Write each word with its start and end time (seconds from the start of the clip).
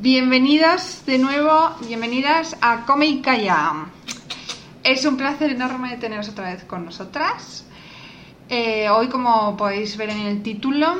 Bienvenidas 0.00 1.04
de 1.06 1.18
nuevo, 1.18 1.70
bienvenidas 1.86 2.56
a 2.60 2.86
Come 2.86 3.06
y 3.06 3.20
Calla. 3.20 3.86
Es 4.84 5.04
un 5.04 5.16
placer 5.16 5.50
enorme 5.50 5.96
teneros 5.96 6.28
otra 6.28 6.50
vez 6.52 6.62
con 6.64 6.84
nosotras. 6.84 7.64
Eh, 8.48 8.88
hoy, 8.88 9.08
como 9.08 9.56
podéis 9.56 9.96
ver 9.96 10.10
en 10.10 10.20
el 10.20 10.42
título 10.42 10.94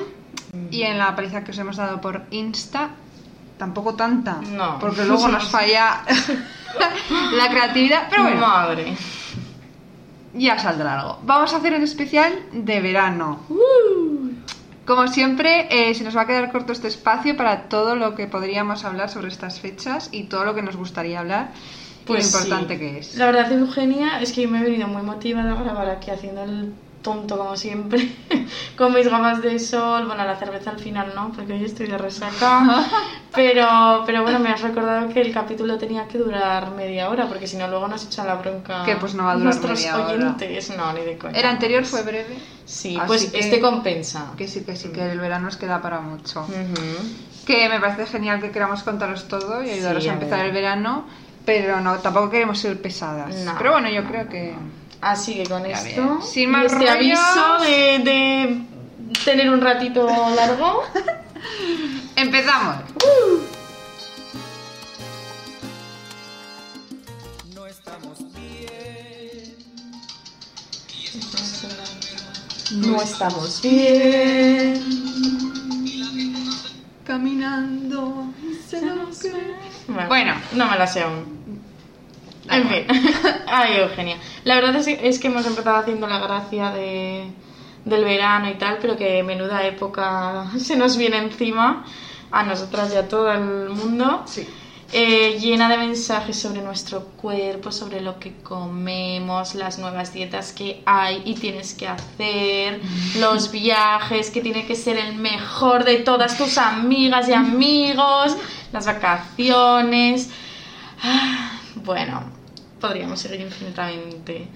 y 0.71 0.82
en 0.82 0.98
la 0.98 1.14
paliza 1.14 1.45
que 1.45 1.53
os 1.53 1.58
hemos 1.58 1.76
dado 1.76 2.00
por 2.00 2.24
Insta, 2.32 2.90
tampoco 3.56 3.95
tanta, 3.95 4.40
No. 4.53 4.79
porque 4.80 5.05
luego 5.05 5.29
nos 5.29 5.45
falla 5.51 6.03
la 7.37 7.49
creatividad, 7.51 8.09
pero 8.11 8.25
bueno, 8.25 8.41
Madre. 8.41 8.96
ya 10.35 10.59
saldrá 10.59 11.01
algo. 11.01 11.21
Vamos 11.23 11.53
a 11.55 11.59
hacer 11.59 11.73
un 11.75 11.83
especial 11.83 12.33
de 12.53 12.80
verano. 12.80 13.41
Como 14.89 15.07
siempre, 15.07 15.68
eh, 15.70 15.95
se 15.95 16.02
nos 16.02 16.16
va 16.16 16.23
a 16.23 16.27
quedar 16.27 16.50
corto 16.50 16.73
este 16.73 16.88
espacio 16.88 17.37
para 17.37 17.68
todo 17.68 17.95
lo 17.95 18.14
que 18.14 18.27
podríamos 18.27 18.87
hablar 18.87 19.11
sobre 19.11 19.29
estas 19.29 19.61
fechas 19.61 20.09
y 20.12 20.25
todo 20.25 20.46
lo 20.46 20.55
que 20.55 20.62
nos 20.62 20.77
gustaría 20.77 21.20
hablar 21.20 21.51
Pues 22.06 22.33
lo 22.33 22.38
importante 22.41 22.73
sí. 22.73 22.80
que 22.80 22.98
es. 23.01 23.14
La 23.14 23.27
verdad, 23.27 23.52
Eugenia, 23.52 24.19
es 24.23 24.33
que 24.33 24.47
me 24.48 24.61
he 24.61 24.62
venido 24.62 24.88
muy 24.88 25.02
motivada 25.02 25.52
a 25.52 25.62
grabar 25.62 25.91
aquí 25.91 26.11
haciendo 26.11 26.42
el 26.42 26.73
tonto 27.02 27.38
como 27.38 27.57
siempre, 27.57 28.11
con 28.77 28.93
mis 28.93 29.09
gafas 29.09 29.41
de 29.41 29.59
sol, 29.59 30.06
bueno, 30.06 30.25
la 30.25 30.37
cerveza 30.37 30.70
al 30.70 30.79
final 30.79 31.12
no, 31.15 31.30
porque 31.33 31.52
hoy 31.55 31.65
estoy 31.65 31.87
de 31.87 31.97
resaca, 31.97 32.84
pero, 33.34 34.02
pero 34.05 34.23
bueno, 34.23 34.39
me 34.41 34.48
has 34.51 34.61
recordado 34.62 35.09
que 35.09 35.20
el 35.20 35.33
capítulo 35.33 35.79
tenía 35.79 36.09
que 36.09 36.19
durar 36.19 36.73
media 36.73 37.09
hora, 37.09 37.27
porque 37.29 37.47
si 37.47 37.56
no 37.56 37.69
luego 37.69 37.87
nos 37.89 38.05
echan 38.06 38.27
la 38.27 38.34
bronca 38.34 38.83
Que, 38.84 38.97
pues, 38.97 39.15
no 39.15 39.25
va 39.25 39.33
a 39.33 39.34
durar 39.34 39.45
nuestros 39.55 39.79
media 39.79 39.97
hora. 39.97 40.12
oyentes, 40.12 40.77
no, 40.77 40.92
ni 40.92 41.01
de 41.03 41.16
coña. 41.19 41.39
El 41.39 41.47
anterior 41.47 41.84
fue 41.84 42.03
breve, 42.03 42.37
Sí, 42.65 42.97
así 42.98 43.06
pues 43.06 43.27
que- 43.30 43.39
este 43.39 43.61
compensa. 43.61 44.33
que 44.37 44.48
sí, 44.48 44.62
que 44.65 44.77
sí, 44.77 44.89
que 44.89 45.11
el 45.12 45.20
verano 45.20 45.47
nos 45.47 45.56
queda 45.56 45.80
para 45.80 46.01
mucho. 46.01 46.47
Que 47.47 47.69
me 47.69 47.80
parece 47.80 48.06
genial 48.06 48.41
que 48.41 48.51
queramos 48.51 48.83
contaros 48.83 49.27
todo 49.28 49.62
y 49.62 49.70
ayudaros 49.70 50.03
Sí, 50.03 50.09
a 50.11 50.12
empezar 50.15 50.45
el 50.45 50.53
verano, 50.53 51.06
pero 51.47 51.80
no, 51.80 51.97
tampoco 52.01 52.28
queremos 52.28 52.59
ser 52.59 52.83
pesadas. 52.83 53.34
No. 53.37 53.55
Pero 53.56 53.72
bueno, 53.72 53.89
yo 53.89 54.05
creo 54.05 54.28
que... 54.28 54.55
Así 55.00 55.34
que 55.34 55.44
con 55.48 55.62
Ya 55.64 55.70
esto, 55.70 56.02
bien. 56.02 56.22
Sin 56.22 56.50
más 56.50 56.64
este 56.72 56.77
rollos. 56.78 57.18
aviso 57.18 57.58
de, 57.64 57.98
de 58.04 58.60
tener 59.24 59.50
un 59.50 59.60
ratito 59.60 60.06
largo, 60.34 60.82
¡Empezamos! 62.16 62.77
no 72.72 73.00
estamos 73.00 73.62
bien. 73.62 74.82
Caminando. 77.06 78.26
Bueno, 79.88 80.08
Bueno. 80.08 80.34
no 80.52 80.70
me 80.70 80.76
la 80.78 80.86
sé 80.86 81.02
aún. 81.02 81.38
En 82.50 82.68
fin, 82.68 82.86
ay 83.46 83.77
Eugenia. 83.78 84.18
La 84.44 84.54
verdad 84.56 84.77
es, 84.77 84.86
es 84.88 85.18
que 85.18 85.28
hemos 85.28 85.46
empezado 85.46 85.77
haciendo 85.77 86.06
la 86.06 86.18
gracia 86.18 86.70
de, 86.70 87.32
del 87.84 88.04
verano 88.04 88.48
y 88.50 88.54
tal, 88.56 88.78
pero 88.80 88.96
que 88.96 89.22
menuda 89.22 89.66
época 89.66 90.50
se 90.58 90.76
nos 90.76 90.96
viene 90.96 91.19
encima, 91.19 91.84
a 92.30 92.42
nosotras 92.44 92.92
y 92.92 92.96
a 92.96 93.08
todo 93.08 93.30
el 93.32 93.69
mundo. 93.70 94.22
Sí. 94.26 94.46
eh, 94.91 95.38
llena 95.38 95.69
de 95.69 95.76
mensajes 95.78 96.38
sobre 96.41 96.62
nuestro 96.62 97.08
cuerpo, 97.16 97.70
sobre 97.72 98.00
lo 98.00 98.19
que 98.19 98.41
comemos, 98.42 99.54
las 99.54 99.78
nuevas 99.78 100.12
dietas 100.14 100.52
que 100.52 100.82
hay 100.86 101.22
y 101.26 101.34
tienes 101.34 101.74
que 101.74 101.86
hacer, 101.88 102.80
los 103.12 103.50
viajes, 103.50 104.30
que 104.30 104.41
tiene 104.41 104.66
que 104.66 104.74
ser 104.76 104.96
el 104.96 105.16
mejor 105.16 105.84
de 105.84 105.96
todas 105.98 106.38
tus 106.38 106.56
amigas 106.58 107.28
y 107.28 107.34
amigos, 107.34 108.36
las 108.72 108.86
vacaciones. 108.86 110.30
Ah, 111.02 111.60
Bueno, 111.74 112.32
podríamos 112.81 113.21
seguir 113.21 113.41
infinitamente. 113.41 114.48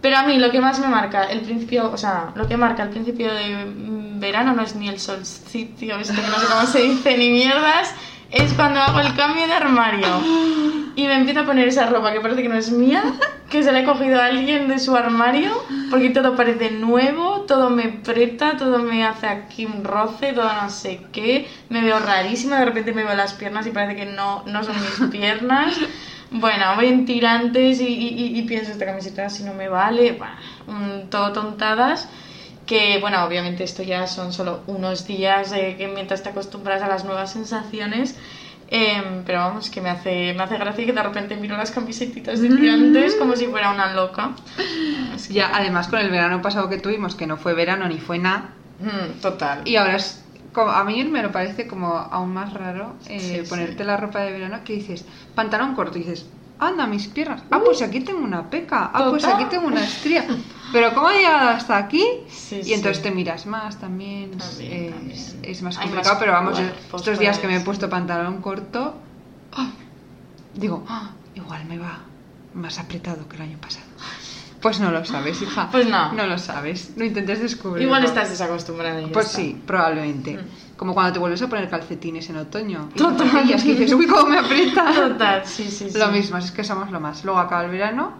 Pero 0.00 0.16
a 0.16 0.22
mí 0.22 0.38
lo 0.38 0.50
que 0.50 0.60
más 0.60 0.78
me 0.80 0.88
marca 0.88 1.24
el 1.24 1.40
principio, 1.40 1.90
o 1.90 1.96
sea, 1.96 2.32
lo 2.34 2.48
que 2.48 2.56
marca 2.56 2.82
el 2.82 2.88
principio 2.88 3.32
de 3.32 3.66
mm, 3.66 4.18
verano 4.18 4.54
no 4.54 4.62
es 4.62 4.74
ni 4.74 4.88
el 4.88 4.98
solsticio, 4.98 5.98
este 5.98 6.14
que 6.14 6.28
no 6.28 6.38
sé 6.38 6.46
cómo 6.46 6.66
se 6.66 6.82
dice, 6.82 7.18
ni 7.18 7.30
mierdas, 7.30 7.94
es 8.30 8.52
cuando 8.54 8.80
hago 8.80 9.00
el 9.00 9.14
cambio 9.14 9.46
de 9.46 9.52
armario 9.52 10.06
y 10.94 11.06
me 11.06 11.16
empiezo 11.16 11.40
a 11.40 11.44
poner 11.46 11.68
esa 11.68 11.86
ropa 11.86 12.12
que 12.12 12.20
parece 12.20 12.42
que 12.42 12.48
no 12.48 12.54
es 12.54 12.70
mía, 12.70 13.02
que 13.50 13.62
se 13.62 13.72
la 13.72 13.80
he 13.80 13.84
cogido 13.84 14.20
a 14.20 14.26
alguien 14.26 14.68
de 14.68 14.78
su 14.78 14.96
armario, 14.96 15.50
porque 15.90 16.10
todo 16.10 16.36
parece 16.36 16.70
nuevo, 16.70 17.40
todo 17.42 17.68
me 17.70 17.84
aprieta, 17.84 18.56
todo 18.56 18.78
me 18.78 19.04
hace 19.04 19.26
aquí 19.26 19.66
un 19.66 19.84
roce, 19.84 20.32
todo 20.32 20.50
no 20.62 20.70
sé 20.70 21.02
qué, 21.12 21.48
me 21.68 21.82
veo 21.82 21.98
rarísima, 21.98 22.58
de 22.58 22.66
repente 22.66 22.92
me 22.92 23.04
veo 23.04 23.14
las 23.14 23.34
piernas 23.34 23.66
y 23.66 23.70
parece 23.70 23.96
que 23.96 24.06
no, 24.06 24.44
no 24.46 24.62
son 24.62 24.76
mis 24.76 25.10
piernas. 25.10 25.76
Bueno, 26.30 26.76
voy 26.76 26.86
en 26.86 27.04
tirantes 27.06 27.80
y, 27.80 27.86
y- 27.86 28.38
y- 28.38 28.42
pienso, 28.42 28.70
esta 28.70 28.86
camiseta 28.86 29.28
si 29.30 29.42
no 29.42 29.52
me 29.52 29.68
vale, 29.68 30.16
un- 30.68 31.08
todo 31.10 31.32
tontadas. 31.32 32.08
Que 32.66 32.98
bueno, 33.00 33.24
obviamente 33.24 33.64
esto 33.64 33.82
ya 33.82 34.06
son 34.06 34.32
solo 34.32 34.60
unos 34.68 35.06
días 35.06 35.50
eh, 35.52 35.74
que 35.76 35.88
mientras 35.88 36.22
te 36.22 36.28
acostumbras 36.28 36.82
a 36.82 36.88
las 36.88 37.04
nuevas 37.04 37.32
sensaciones. 37.32 38.16
em, 38.72 39.24
pero 39.26 39.40
vamos, 39.40 39.68
que 39.68 39.80
me 39.80 39.90
hace, 39.90 40.32
me 40.32 40.44
hace 40.44 40.56
gracia 40.56 40.86
que 40.86 40.92
de 40.92 41.02
repente 41.02 41.34
miro 41.34 41.56
las 41.56 41.72
camisetitas 41.72 42.40
de 42.40 42.50
tirantes 42.50 43.16
como 43.16 43.34
si 43.34 43.46
fuera 43.46 43.72
una 43.72 43.92
loca. 43.94 44.30
Es 45.16 45.26
que- 45.26 45.34
Ya, 45.34 45.50
además 45.52 45.88
con 45.88 45.98
el 45.98 46.08
verano 46.08 46.40
pasado 46.40 46.68
que 46.68 46.78
tuvimos, 46.78 47.16
que 47.16 47.26
no 47.26 47.36
fue 47.36 47.54
verano 47.54 47.88
ni 47.88 47.98
fue 47.98 48.18
nada, 48.20 48.50
Mm, 48.78 49.20
total. 49.20 49.62
y 49.64 49.74
ahora 49.74 49.96
es 49.96 50.22
como, 50.52 50.70
a 50.70 50.84
mí 50.84 51.02
me 51.04 51.22
lo 51.22 51.30
parece 51.32 51.66
como 51.66 51.88
aún 51.96 52.32
más 52.34 52.52
raro 52.52 52.94
eh, 53.06 53.42
Sí, 53.42 53.48
ponerte 53.48 53.78
sí. 53.78 53.84
la 53.84 53.96
ropa 53.96 54.20
de 54.20 54.32
verano 54.32 54.58
que 54.64 54.74
dices, 54.74 55.04
pantalón 55.34 55.74
corto, 55.74 55.98
y 55.98 56.02
dices, 56.02 56.26
anda, 56.58 56.86
mis 56.86 57.06
piernas, 57.08 57.42
ah, 57.50 57.60
pues 57.64 57.80
aquí 57.82 58.00
tengo 58.00 58.20
una 58.20 58.50
peca, 58.50 58.90
ah, 58.92 59.06
pues 59.10 59.24
aquí 59.24 59.44
tengo 59.50 59.66
una 59.66 59.84
estría, 59.84 60.26
pero 60.72 60.92
¿cómo 60.94 61.10
he 61.10 61.18
llegado 61.18 61.50
hasta 61.50 61.76
aquí? 61.78 62.04
Sí, 62.28 62.60
y 62.64 62.72
entonces 62.74 63.02
te 63.02 63.10
miras 63.10 63.46
más 63.46 63.78
también, 63.78 64.34
es- 64.34 64.58
También, 64.58 64.82
es, 64.84 64.90
también. 64.90 65.40
es 65.44 65.62
más 65.62 65.78
complicado, 65.78 66.14
más 66.14 66.18
pero 66.20 66.32
vamos, 66.32 66.58
cuerpos, 66.58 67.00
estos 67.02 67.18
días 67.18 67.38
que 67.38 67.46
me 67.46 67.54
he 67.54 67.56
pues. 67.56 67.64
puesto 67.66 67.88
pantalón 67.88 68.42
corto, 68.42 68.94
¡ah! 69.52 69.70
digo, 70.54 70.84
"Ah, 70.88 71.12
igual 71.34 71.64
me 71.66 71.78
va 71.78 72.00
más 72.54 72.78
apretado 72.78 73.28
que 73.28 73.36
el 73.36 73.42
año 73.42 73.58
pasado. 73.58 73.86
Pues 74.60 74.78
no 74.80 74.90
lo 74.90 75.04
sabes, 75.04 75.40
hija. 75.42 75.68
Pues 75.70 75.88
no. 75.88 76.12
No 76.12 76.26
lo 76.26 76.36
sabes. 76.38 76.92
No 76.96 77.04
intentes 77.04 77.40
descubrirlo. 77.40 77.86
Igual 77.86 78.04
estás 78.04 78.28
desacostumbrada. 78.30 79.00
y 79.00 79.06
Pues 79.06 79.26
está. 79.26 79.38
sí, 79.38 79.60
probablemente. 79.66 80.36
Mm. 80.36 80.76
Como 80.76 80.94
cuando 80.94 81.12
te 81.12 81.18
vuelves 81.18 81.40
a 81.42 81.48
poner 81.48 81.68
calcetines 81.68 82.28
en 82.30 82.36
otoño. 82.36 82.88
Y 82.94 82.98
Total. 82.98 83.28
zapatillas 83.28 83.62
que 83.62 83.70
dices, 83.74 83.92
uy, 83.94 84.06
cómo 84.06 84.26
me 84.26 84.38
aprieta. 84.38 84.92
Total, 84.94 85.42
sí, 85.46 85.64
sí, 85.70 85.90
sí. 85.90 85.98
Lo 85.98 86.08
mismo, 86.08 86.36
es 86.38 86.50
que 86.50 86.62
somos 86.64 86.90
lo 86.90 87.00
más. 87.00 87.24
Luego 87.24 87.38
acaba 87.40 87.64
el 87.64 87.70
verano 87.70 88.12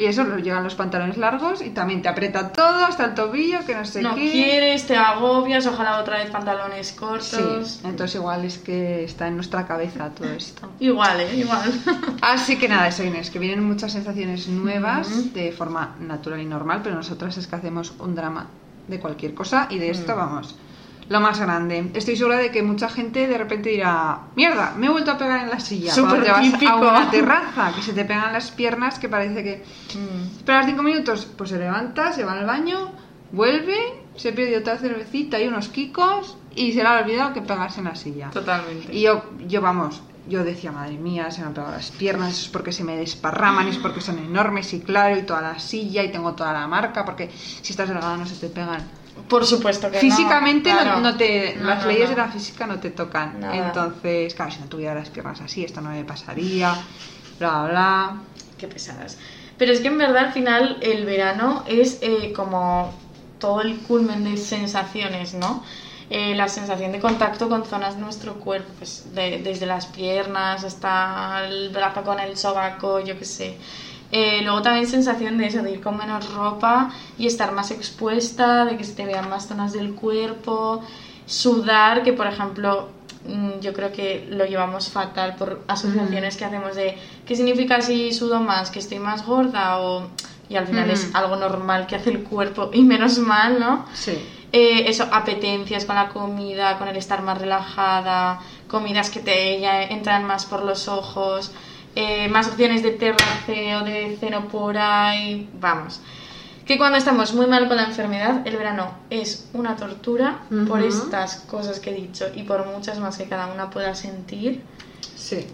y 0.00 0.06
eso, 0.06 0.24
luego 0.24 0.38
llegan 0.38 0.64
los 0.64 0.74
pantalones 0.74 1.18
largos 1.18 1.60
y 1.60 1.70
también 1.70 2.00
te 2.00 2.08
aprieta 2.08 2.52
todo 2.52 2.86
hasta 2.86 3.04
el 3.04 3.14
tobillo, 3.14 3.58
que 3.66 3.74
no 3.74 3.84
sé 3.84 4.00
No 4.00 4.14
qué. 4.14 4.30
quieres, 4.32 4.86
te 4.86 4.96
agobias, 4.96 5.66
ojalá 5.66 5.98
otra 6.00 6.16
vez 6.18 6.30
pantalones 6.30 6.92
cortos. 6.92 7.68
Sí, 7.68 7.80
entonces 7.84 8.14
igual 8.14 8.46
es 8.46 8.56
que 8.56 9.04
está 9.04 9.28
en 9.28 9.34
nuestra 9.34 9.66
cabeza 9.66 10.08
todo 10.10 10.28
esto. 10.30 10.70
Igual, 10.80 11.20
¿eh? 11.20 11.36
Igual. 11.36 11.70
Así 12.22 12.56
que 12.58 12.66
nada, 12.68 12.88
eso 12.88 13.04
Inés, 13.04 13.30
que 13.30 13.38
vienen 13.38 13.62
muchas 13.62 13.92
sensaciones 13.92 14.48
nuevas 14.48 15.34
de 15.34 15.52
forma 15.52 15.96
natural 16.00 16.40
y 16.40 16.46
normal, 16.46 16.80
pero 16.82 16.96
nosotras 16.96 17.36
es 17.36 17.46
que 17.46 17.56
hacemos 17.56 17.92
un 17.98 18.14
drama 18.14 18.46
de 18.88 18.98
cualquier 18.98 19.34
cosa 19.34 19.66
y 19.68 19.78
de 19.78 19.90
esto 19.90 20.16
vamos. 20.16 20.56
Lo 21.10 21.20
más 21.20 21.40
grande. 21.40 21.90
Estoy 21.94 22.16
segura 22.16 22.36
de 22.38 22.52
que 22.52 22.62
mucha 22.62 22.88
gente 22.88 23.26
de 23.26 23.36
repente 23.36 23.68
dirá, 23.70 24.20
mierda, 24.36 24.74
me 24.76 24.86
he 24.86 24.90
vuelto 24.90 25.10
a 25.10 25.18
pegar 25.18 25.42
en 25.42 25.50
la 25.50 25.58
silla. 25.58 25.92
Súper 25.92 26.22
te 26.22 26.30
vas 26.30 26.40
típico. 26.52 26.70
a 26.72 26.76
una 26.76 27.10
terraza, 27.10 27.72
que 27.74 27.82
se 27.82 27.92
te 27.92 28.04
pegan 28.04 28.32
las 28.32 28.52
piernas, 28.52 28.98
que 29.00 29.08
parece 29.08 29.42
que 29.42 29.64
Mm. 29.98 30.36
esperas 30.38 30.66
cinco 30.66 30.84
minutos, 30.84 31.26
pues 31.36 31.50
se 31.50 31.58
levanta, 31.58 32.12
se 32.12 32.24
va 32.24 32.34
al 32.34 32.46
baño, 32.46 32.92
vuelve, 33.32 33.76
se 34.14 34.32
pide 34.32 34.56
otra 34.56 34.78
cervecita 34.78 35.40
y 35.40 35.48
unos 35.48 35.68
kikos 35.68 36.36
y 36.54 36.72
se 36.72 36.82
le 36.82 36.88
ha 36.88 37.00
olvidado 37.00 37.32
que 37.32 37.42
pegarse 37.42 37.80
en 37.80 37.86
la 37.86 37.96
silla. 37.96 38.30
Totalmente. 38.30 38.94
Y 38.94 39.02
yo, 39.02 39.24
yo 39.48 39.60
vamos, 39.60 40.02
yo 40.28 40.44
decía, 40.44 40.70
madre 40.70 40.96
mía, 40.96 41.28
se 41.32 41.40
me 41.40 41.48
han 41.48 41.54
pegado 41.54 41.72
las 41.72 41.90
piernas, 41.90 42.30
eso 42.34 42.42
es 42.42 42.48
porque 42.50 42.70
se 42.70 42.84
me 42.84 42.96
desparraman, 42.96 43.66
es 43.66 43.78
porque 43.78 44.00
son 44.00 44.18
enormes 44.20 44.72
y 44.74 44.80
claro, 44.80 45.18
y 45.18 45.22
toda 45.22 45.40
la 45.40 45.58
silla, 45.58 46.04
y 46.04 46.12
tengo 46.12 46.34
toda 46.34 46.52
la 46.52 46.68
marca, 46.68 47.04
porque 47.04 47.30
si 47.32 47.72
estás 47.72 47.88
delgada 47.88 48.16
no 48.16 48.26
se 48.26 48.36
te 48.36 48.48
pegan. 48.48 48.99
Por 49.28 49.44
supuesto 49.46 49.88
que 49.90 49.96
no, 49.96 50.00
Físicamente 50.00 50.72
no, 50.72 50.80
claro. 50.80 51.00
no 51.00 51.16
te, 51.16 51.54
No, 51.56 51.66
las 51.68 51.82
no, 51.82 51.86
leyes 51.88 52.10
no. 52.10 52.16
de 52.16 52.22
la 52.22 52.28
física 52.28 52.66
no 52.66 52.78
te 52.80 52.90
tocan. 52.90 53.40
Nada. 53.40 53.66
Entonces, 53.68 54.34
claro, 54.34 54.50
si 54.50 54.60
no 54.60 54.66
tuviera 54.66 54.94
las 54.94 55.08
piernas 55.10 55.40
así, 55.40 55.64
esto 55.64 55.80
no 55.80 55.90
me 55.90 56.04
pasaría, 56.04 56.72
bla, 57.38 57.62
bla, 57.62 57.70
bla. 57.70 58.12
Qué 58.58 58.66
pesadas. 58.68 59.18
Pero 59.56 59.72
es 59.72 59.80
que 59.80 59.88
en 59.88 59.98
verdad 59.98 60.26
al 60.26 60.32
final 60.32 60.78
el 60.82 61.04
verano 61.04 61.64
es 61.66 61.98
eh, 62.02 62.32
como 62.34 62.92
todo 63.38 63.60
el 63.62 63.78
culmen 63.80 64.24
de 64.24 64.36
sensaciones, 64.36 65.34
¿no? 65.34 65.62
Eh, 66.10 66.34
la 66.34 66.48
sensación 66.48 66.90
de 66.92 66.98
contacto 66.98 67.48
con 67.48 67.64
zonas 67.64 67.94
de 67.94 68.00
nuestro 68.02 68.34
cuerpo, 68.34 68.72
pues 68.78 69.14
de- 69.14 69.38
desde 69.38 69.64
las 69.66 69.86
piernas 69.86 70.64
hasta 70.64 71.44
el 71.46 71.68
brazo 71.70 72.02
con 72.02 72.18
el 72.18 72.36
sobaco, 72.36 72.98
yo 73.00 73.16
qué 73.18 73.24
sé. 73.24 73.56
Eh, 74.12 74.40
luego 74.42 74.62
también 74.62 74.86
sensación 74.86 75.38
de 75.38 75.46
eso, 75.46 75.62
de 75.62 75.72
ir 75.72 75.80
con 75.80 75.96
menos 75.96 76.32
ropa 76.34 76.90
y 77.16 77.26
estar 77.26 77.52
más 77.52 77.70
expuesta, 77.70 78.64
de 78.64 78.76
que 78.76 78.84
se 78.84 78.94
te 78.94 79.06
vean 79.06 79.28
más 79.28 79.46
zonas 79.46 79.72
del 79.72 79.94
cuerpo, 79.94 80.82
sudar, 81.26 82.02
que 82.02 82.12
por 82.12 82.26
ejemplo 82.26 82.88
mm, 83.24 83.60
yo 83.60 83.72
creo 83.72 83.92
que 83.92 84.26
lo 84.30 84.46
llevamos 84.46 84.88
fatal 84.88 85.36
por 85.36 85.62
asociaciones 85.68 86.36
que 86.36 86.44
hacemos 86.44 86.74
de 86.74 86.98
¿qué 87.24 87.36
significa 87.36 87.80
si 87.80 88.12
sudo 88.12 88.40
más? 88.40 88.70
¿Que 88.70 88.80
estoy 88.80 88.98
más 88.98 89.24
gorda? 89.24 89.78
O, 89.78 90.08
y 90.48 90.56
al 90.56 90.66
final 90.66 90.90
es 90.90 91.14
algo 91.14 91.36
normal 91.36 91.86
que 91.86 91.94
hace 91.94 92.10
el 92.10 92.24
cuerpo 92.24 92.70
y 92.72 92.82
menos 92.82 93.18
mal, 93.18 93.60
¿no? 93.60 93.86
Sí. 93.94 94.18
Eh, 94.52 94.88
eso, 94.88 95.06
apetencias 95.12 95.84
con 95.84 95.94
la 95.94 96.08
comida, 96.08 96.76
con 96.76 96.88
el 96.88 96.96
estar 96.96 97.22
más 97.22 97.38
relajada, 97.38 98.40
comidas 98.66 99.10
que 99.10 99.20
te 99.20 99.60
ya 99.60 99.84
entran 99.84 100.24
más 100.24 100.46
por 100.46 100.64
los 100.64 100.88
ojos, 100.88 101.52
eh, 101.96 102.28
más 102.28 102.48
opciones 102.48 102.82
de 102.82 102.92
terraceo, 102.92 103.82
de 103.84 104.16
ceno 104.20 104.48
por 104.48 104.76
ahí, 104.78 105.48
vamos. 105.60 106.00
Que 106.64 106.78
cuando 106.78 106.98
estamos 106.98 107.34
muy 107.34 107.46
mal 107.46 107.66
con 107.66 107.76
la 107.76 107.84
enfermedad, 107.86 108.46
el 108.46 108.56
verano 108.56 108.92
es 109.10 109.48
una 109.54 109.74
tortura 109.76 110.42
por 110.68 110.78
Ujú. 110.80 110.86
estas 110.88 111.36
cosas 111.40 111.80
que 111.80 111.90
he 111.90 111.94
dicho 111.94 112.26
y 112.34 112.44
por 112.44 112.64
muchas 112.66 113.00
más 113.00 113.18
que 113.18 113.24
cada 113.24 113.48
una 113.52 113.70
pueda 113.70 113.94
sentir. 113.96 114.62
Sí. 115.16 115.46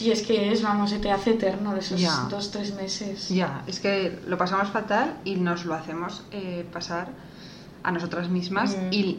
Y 0.00 0.10
es 0.10 0.22
que 0.22 0.52
es, 0.52 0.62
vamos, 0.62 0.90
se 0.90 0.98
te 0.98 1.10
hace 1.12 1.30
eterno 1.30 1.72
de 1.74 1.80
esos 1.80 2.00
Ya. 2.00 2.26
dos, 2.28 2.50
tres 2.50 2.74
meses. 2.74 3.28
Ya, 3.28 3.62
es 3.66 3.78
que 3.80 4.18
lo 4.26 4.36
pasamos 4.36 4.68
fatal 4.70 5.14
y 5.24 5.36
nos 5.36 5.64
lo 5.64 5.74
hacemos 5.74 6.22
eh, 6.32 6.66
pasar 6.72 7.08
a 7.84 7.92
nosotras 7.92 8.28
mismas 8.28 8.76
Mm. 8.76 8.92
y, 8.92 9.18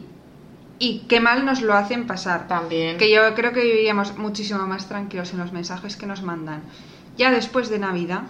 y 0.78 1.00
qué 1.08 1.20
mal 1.20 1.44
nos 1.44 1.60
lo 1.62 1.74
hacen 1.74 2.06
pasar. 2.06 2.48
También. 2.48 2.98
Que 2.98 3.10
yo 3.10 3.34
creo 3.34 3.52
que 3.52 3.62
viviríamos 3.62 4.16
muchísimo 4.18 4.66
más 4.66 4.88
tranquilos 4.88 5.32
en 5.32 5.38
los 5.38 5.52
mensajes 5.52 5.96
que 5.96 6.06
nos 6.06 6.22
mandan. 6.22 6.62
Ya 7.16 7.30
después 7.30 7.70
de 7.70 7.78
Navidad, 7.78 8.22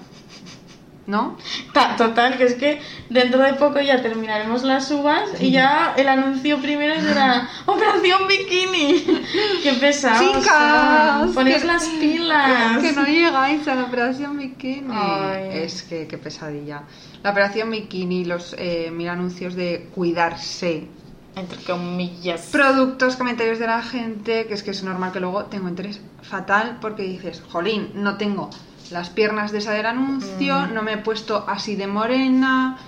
¿no? 1.08 1.36
Ta- 1.72 1.94
Total, 1.96 2.36
que 2.36 2.44
es 2.44 2.54
que 2.54 2.80
dentro 3.10 3.40
de 3.42 3.54
poco 3.54 3.80
ya 3.80 4.02
terminaremos 4.02 4.64
las 4.64 4.90
uvas 4.90 5.40
y 5.40 5.52
ya 5.52 5.94
el 5.96 6.08
anuncio 6.08 6.58
primero 6.60 7.00
será 7.00 7.48
Operación 7.66 8.26
Bikini. 8.26 9.04
¡Qué 9.62 9.72
pesado! 9.80 10.20
Chicas, 10.40 11.30
Ponéis 11.32 11.58
que- 11.58 11.66
las 11.66 11.84
pilas. 11.86 12.78
Que 12.82 12.92
no 12.92 13.04
llegáis 13.06 13.66
a 13.68 13.74
la 13.76 13.84
operación 13.84 14.36
bikini. 14.38 14.88
Ay. 14.92 15.48
Es 15.62 15.82
que 15.84 16.06
qué 16.08 16.18
pesadilla. 16.18 16.82
La 17.22 17.30
operación 17.30 17.70
bikini, 17.70 18.24
los 18.24 18.54
eh, 18.58 18.90
mil 18.92 19.08
anuncios 19.08 19.54
de 19.54 19.88
cuidarse. 19.94 20.88
Entre 21.36 21.62
comillas. 21.64 22.48
Productos, 22.50 23.16
comentarios 23.16 23.58
de 23.58 23.66
la 23.66 23.82
gente, 23.82 24.46
que 24.46 24.54
es 24.54 24.62
que 24.62 24.70
es 24.70 24.82
normal 24.82 25.12
que 25.12 25.20
luego 25.20 25.44
tengo 25.44 25.68
interés 25.68 26.00
fatal 26.22 26.78
porque 26.80 27.02
dices, 27.02 27.42
jolín, 27.50 27.90
no 27.94 28.16
tengo 28.16 28.48
las 28.90 29.10
piernas 29.10 29.52
de 29.52 29.58
esa 29.58 29.72
del 29.72 29.84
anuncio, 29.86 30.60
Mm. 30.60 30.72
no 30.74 30.82
me 30.82 30.94
he 30.94 30.98
puesto 30.98 31.44
así 31.46 31.76
de 31.76 31.86
morena, 31.86 32.78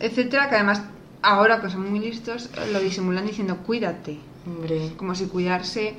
etcétera, 0.00 0.48
que 0.50 0.56
además 0.56 0.82
ahora 1.22 1.60
que 1.62 1.70
son 1.70 1.88
muy 1.90 2.00
listos 2.00 2.50
lo 2.72 2.78
disimulan 2.80 3.24
diciendo 3.26 3.56
cuídate, 3.66 4.18
Hombre. 4.46 4.92
como 4.98 5.14
si 5.14 5.26
cuidarse 5.26 5.94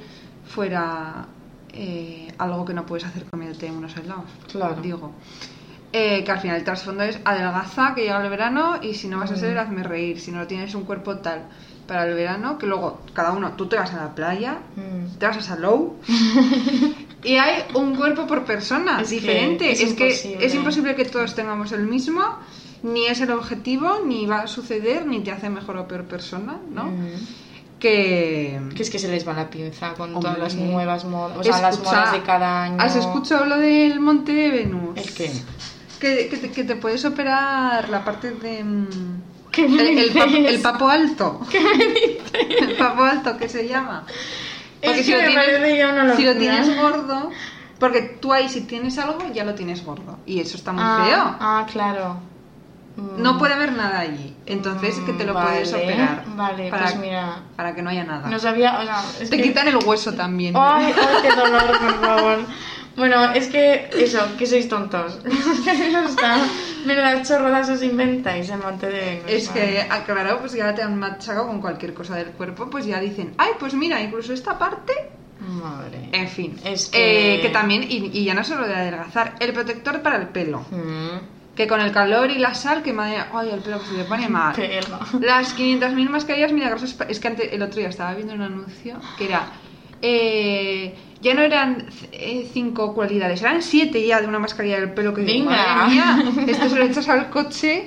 fuera 0.48 1.26
eh, 1.74 2.32
algo 2.38 2.66
que 2.66 2.74
no 2.74 2.86
puedes 2.86 3.06
hacer 3.06 3.24
comiéndote 3.26 3.72
unos 3.72 3.96
helados. 3.98 4.26
Claro. 4.52 4.76
Digo. 4.82 5.12
Eh, 5.92 6.24
que 6.24 6.32
al 6.32 6.40
final 6.40 6.58
el 6.58 6.64
trasfondo 6.64 7.02
es 7.04 7.20
adelgaza, 7.26 7.94
que 7.96 8.02
llega 8.04 8.24
el 8.24 8.30
verano 8.30 8.78
y 8.82 8.94
si 8.94 9.08
no 9.08 9.18
vas 9.20 9.32
a 9.32 9.36
ser, 9.36 9.56
Mm. 9.56 9.60
hazme 9.60 9.84
reír. 9.84 10.20
Si 10.20 10.32
no 10.32 10.46
tienes 10.46 10.76
un 10.76 10.84
cuerpo 10.84 11.18
tal 11.18 11.48
para 11.90 12.06
el 12.08 12.14
verano, 12.14 12.58
que 12.58 12.66
luego 12.68 13.02
cada 13.14 13.32
uno, 13.34 13.52
tú 13.58 13.66
te 13.68 13.76
vas 13.76 13.92
a 13.94 13.98
la 14.06 14.16
playa, 14.16 14.60
Mm. 14.78 15.18
te 15.20 15.26
vas 15.26 15.38
a 15.38 15.42
Salou 15.42 15.96
y 17.24 17.36
hay 17.36 17.64
un 17.74 17.96
cuerpo 17.96 18.26
por 18.28 18.46
persona 18.46 19.02
Es 19.02 19.10
que 19.10 19.16
diferente. 19.16 19.72
es 19.72 19.82
Es, 19.82 19.94
que 19.94 20.08
es 20.46 20.56
imposible 20.56 20.96
que 20.96 21.04
todos 21.06 21.36
tengamos 21.36 21.72
el 21.74 21.84
mismo, 21.84 22.22
ni 22.84 23.08
es 23.08 23.20
el 23.22 23.32
objetivo, 23.32 24.00
ni 24.06 24.26
va 24.26 24.42
a 24.42 24.48
suceder, 24.48 25.06
ni 25.06 25.20
te 25.22 25.32
hace 25.32 25.50
mejor 25.50 25.76
o 25.78 25.88
peor 25.88 26.06
persona, 26.06 26.58
¿no? 26.72 26.86
Mm. 26.86 27.08
Que... 27.80 28.60
Que 28.76 28.84
es 28.84 28.90
que 28.90 29.00
se 29.00 29.08
les 29.08 29.26
va 29.28 29.34
la 29.34 29.50
pinza 29.50 29.94
con 29.94 30.14
Hombre. 30.14 30.22
todas 30.34 30.38
las 30.40 30.56
nuevas 30.56 31.06
modas, 31.06 31.38
o 31.38 31.44
sea, 31.44 31.62
las 31.62 31.74
Escucha, 31.76 31.92
modas 31.92 32.12
de 32.14 32.22
cada 32.24 32.64
año. 32.64 32.78
¿Has 32.80 32.96
escuchado 32.96 33.46
lo 33.46 33.58
del 33.58 34.00
Monte 34.00 34.34
de 34.34 34.50
Venus? 34.50 34.98
¿El 34.98 35.14
qué? 35.14 35.32
Que, 36.00 36.28
que 36.30 36.38
te, 36.38 36.52
que 36.52 36.64
te 36.66 36.76
puedes 36.76 37.04
operar 37.06 37.90
la 37.90 38.04
parte 38.06 38.32
de... 38.32 38.64
mm, 39.50 39.52
¿Qué 39.52 39.66
El, 39.66 39.72
me 39.96 40.02
el, 40.02 40.12
pa- 40.12 40.26
dices? 40.26 40.54
el 40.54 40.62
papo 40.62 40.88
alto. 40.90 41.42
El 42.60 42.76
papo 42.78 43.04
alto, 43.04 43.38
que 43.38 43.50
se 43.50 43.68
llama. 43.68 44.06
Es 44.82 45.06
que 45.06 45.16
me 45.28 45.34
parece 45.34 45.78
ya 45.78 45.90
una 45.90 46.16
si 46.16 46.24
lo 46.24 46.36
tienes 46.38 46.76
gordo, 46.78 47.30
porque 47.80 48.02
tú 48.22 48.32
ahí 48.32 48.48
si 48.50 48.62
tienes 48.62 48.98
algo 48.98 49.20
ya 49.34 49.44
lo 49.44 49.54
tienes 49.56 49.84
gordo. 49.84 50.18
Y 50.26 50.40
eso 50.40 50.56
está 50.58 50.72
muy 50.72 50.84
ah, 50.86 51.04
feo. 51.06 51.36
Ah, 51.40 51.68
claro. 51.72 52.18
Mm. 52.96 53.22
No 53.22 53.38
puede 53.38 53.54
haber 53.54 53.74
nada 53.74 54.00
allí. 54.00 54.36
Entonces 54.46 54.96
que 55.06 55.14
te 55.14 55.24
lo 55.26 55.34
Vale, 55.34 55.50
puedes 55.50 55.74
operar. 55.74 56.24
vale, 56.36 56.70
para, 56.70 56.84
pues 56.84 56.96
mira. 56.98 57.40
Para 57.56 57.76
que 57.76 57.82
no 57.82 57.90
haya 57.90 58.04
nada. 58.04 58.30
No 58.30 58.40
sabía, 58.40 58.80
o 58.80 58.84
sea, 58.84 59.04
es 59.22 59.30
te 59.30 59.38
que- 59.38 59.44
quitan 59.44 59.68
el 59.68 59.78
hueso 59.78 60.14
también. 60.14 60.54
Ay, 60.58 60.94
ay, 60.98 61.16
qué 61.22 61.36
dolor, 61.36 61.78
por 61.80 62.02
favor. 62.02 62.38
Bueno, 62.96 63.32
es 63.32 63.48
que 63.48 63.90
eso, 63.98 64.20
que 64.38 64.46
sois 64.46 64.68
tontos. 64.68 65.20
Está. 66.80 66.88
Menudas 66.88 67.28
chorradas 67.28 67.70
os 67.70 67.84
inventáis 67.84 68.50
en 68.50 68.60
Monte 68.60 68.88
de 68.88 69.00
Venus. 69.26 69.32
Es 69.32 69.50
que, 69.50 69.88
claro, 70.06 70.40
pues 70.40 70.54
ya 70.54 70.74
te 70.74 70.82
han 70.82 70.98
machacado 70.98 71.48
con 71.48 71.62
cualquier 71.62 71.94
cosa 71.94 72.16
del 72.16 72.28
cuerpo, 72.32 72.70
pues 72.70 72.86
ya 72.86 73.00
dicen, 73.00 73.34
ay, 73.38 73.52
pues 73.60 73.74
mira, 73.74 74.02
incluso 74.02 74.34
esta 74.34 74.58
parte 74.58 74.94
Madre. 75.42 76.10
En 76.12 76.28
fin, 76.28 76.58
Es 76.66 76.88
que- 76.90 77.36
eh, 77.36 77.42
que 77.42 77.50
también, 77.50 77.84
y, 77.84 78.12
y 78.14 78.26
ya 78.26 78.34
no 78.34 78.44
solo 78.44 78.68
de 78.68 78.76
adelgazar, 78.76 79.36
el 79.40 79.54
protector 79.54 80.02
para 80.02 80.18
el 80.18 80.28
pelo. 80.28 80.60
Mm, 80.70 81.40
Que 81.56 81.66
con 81.68 81.80
el 81.82 81.92
calor 81.92 82.30
y 82.32 82.38
la 82.38 82.54
sal, 82.54 82.82
que 82.84 82.92
madre, 82.94 83.18
ay, 83.34 83.50
el 83.52 83.60
pelo 83.62 83.80
que 83.80 83.86
se 83.88 83.94
le 83.98 84.04
pone 84.06 84.28
mal. 84.30 84.54
Las 85.22 85.54
500.000 85.58 86.10
mascarillas 86.10 86.52
milagrosas. 86.54 86.96
Es 87.10 87.20
que 87.20 87.28
ante- 87.30 87.54
el 87.56 87.62
otro 87.62 87.80
día 87.80 87.90
estaba 87.90 88.14
viendo 88.14 88.34
un 88.34 88.42
anuncio 88.42 89.00
que 89.18 89.26
era. 89.26 89.48
eh, 90.02 90.94
ya 91.22 91.34
no 91.34 91.42
eran 91.42 91.86
eh, 92.12 92.50
cinco 92.54 92.94
cualidades, 92.94 93.42
eran 93.42 93.62
siete 93.62 94.06
ya 94.06 94.22
de 94.22 94.28
una 94.28 94.40
mascarilla 94.40 94.80
del 94.80 94.94
pelo 94.94 95.14
que 95.14 95.22
Venga. 95.24 95.50
madre 95.52 95.92
mía, 95.94 96.24
esto 96.48 96.70
se 96.70 96.76
lo 96.78 96.86
echas 96.86 97.10
al 97.10 97.30
coche 97.30 97.86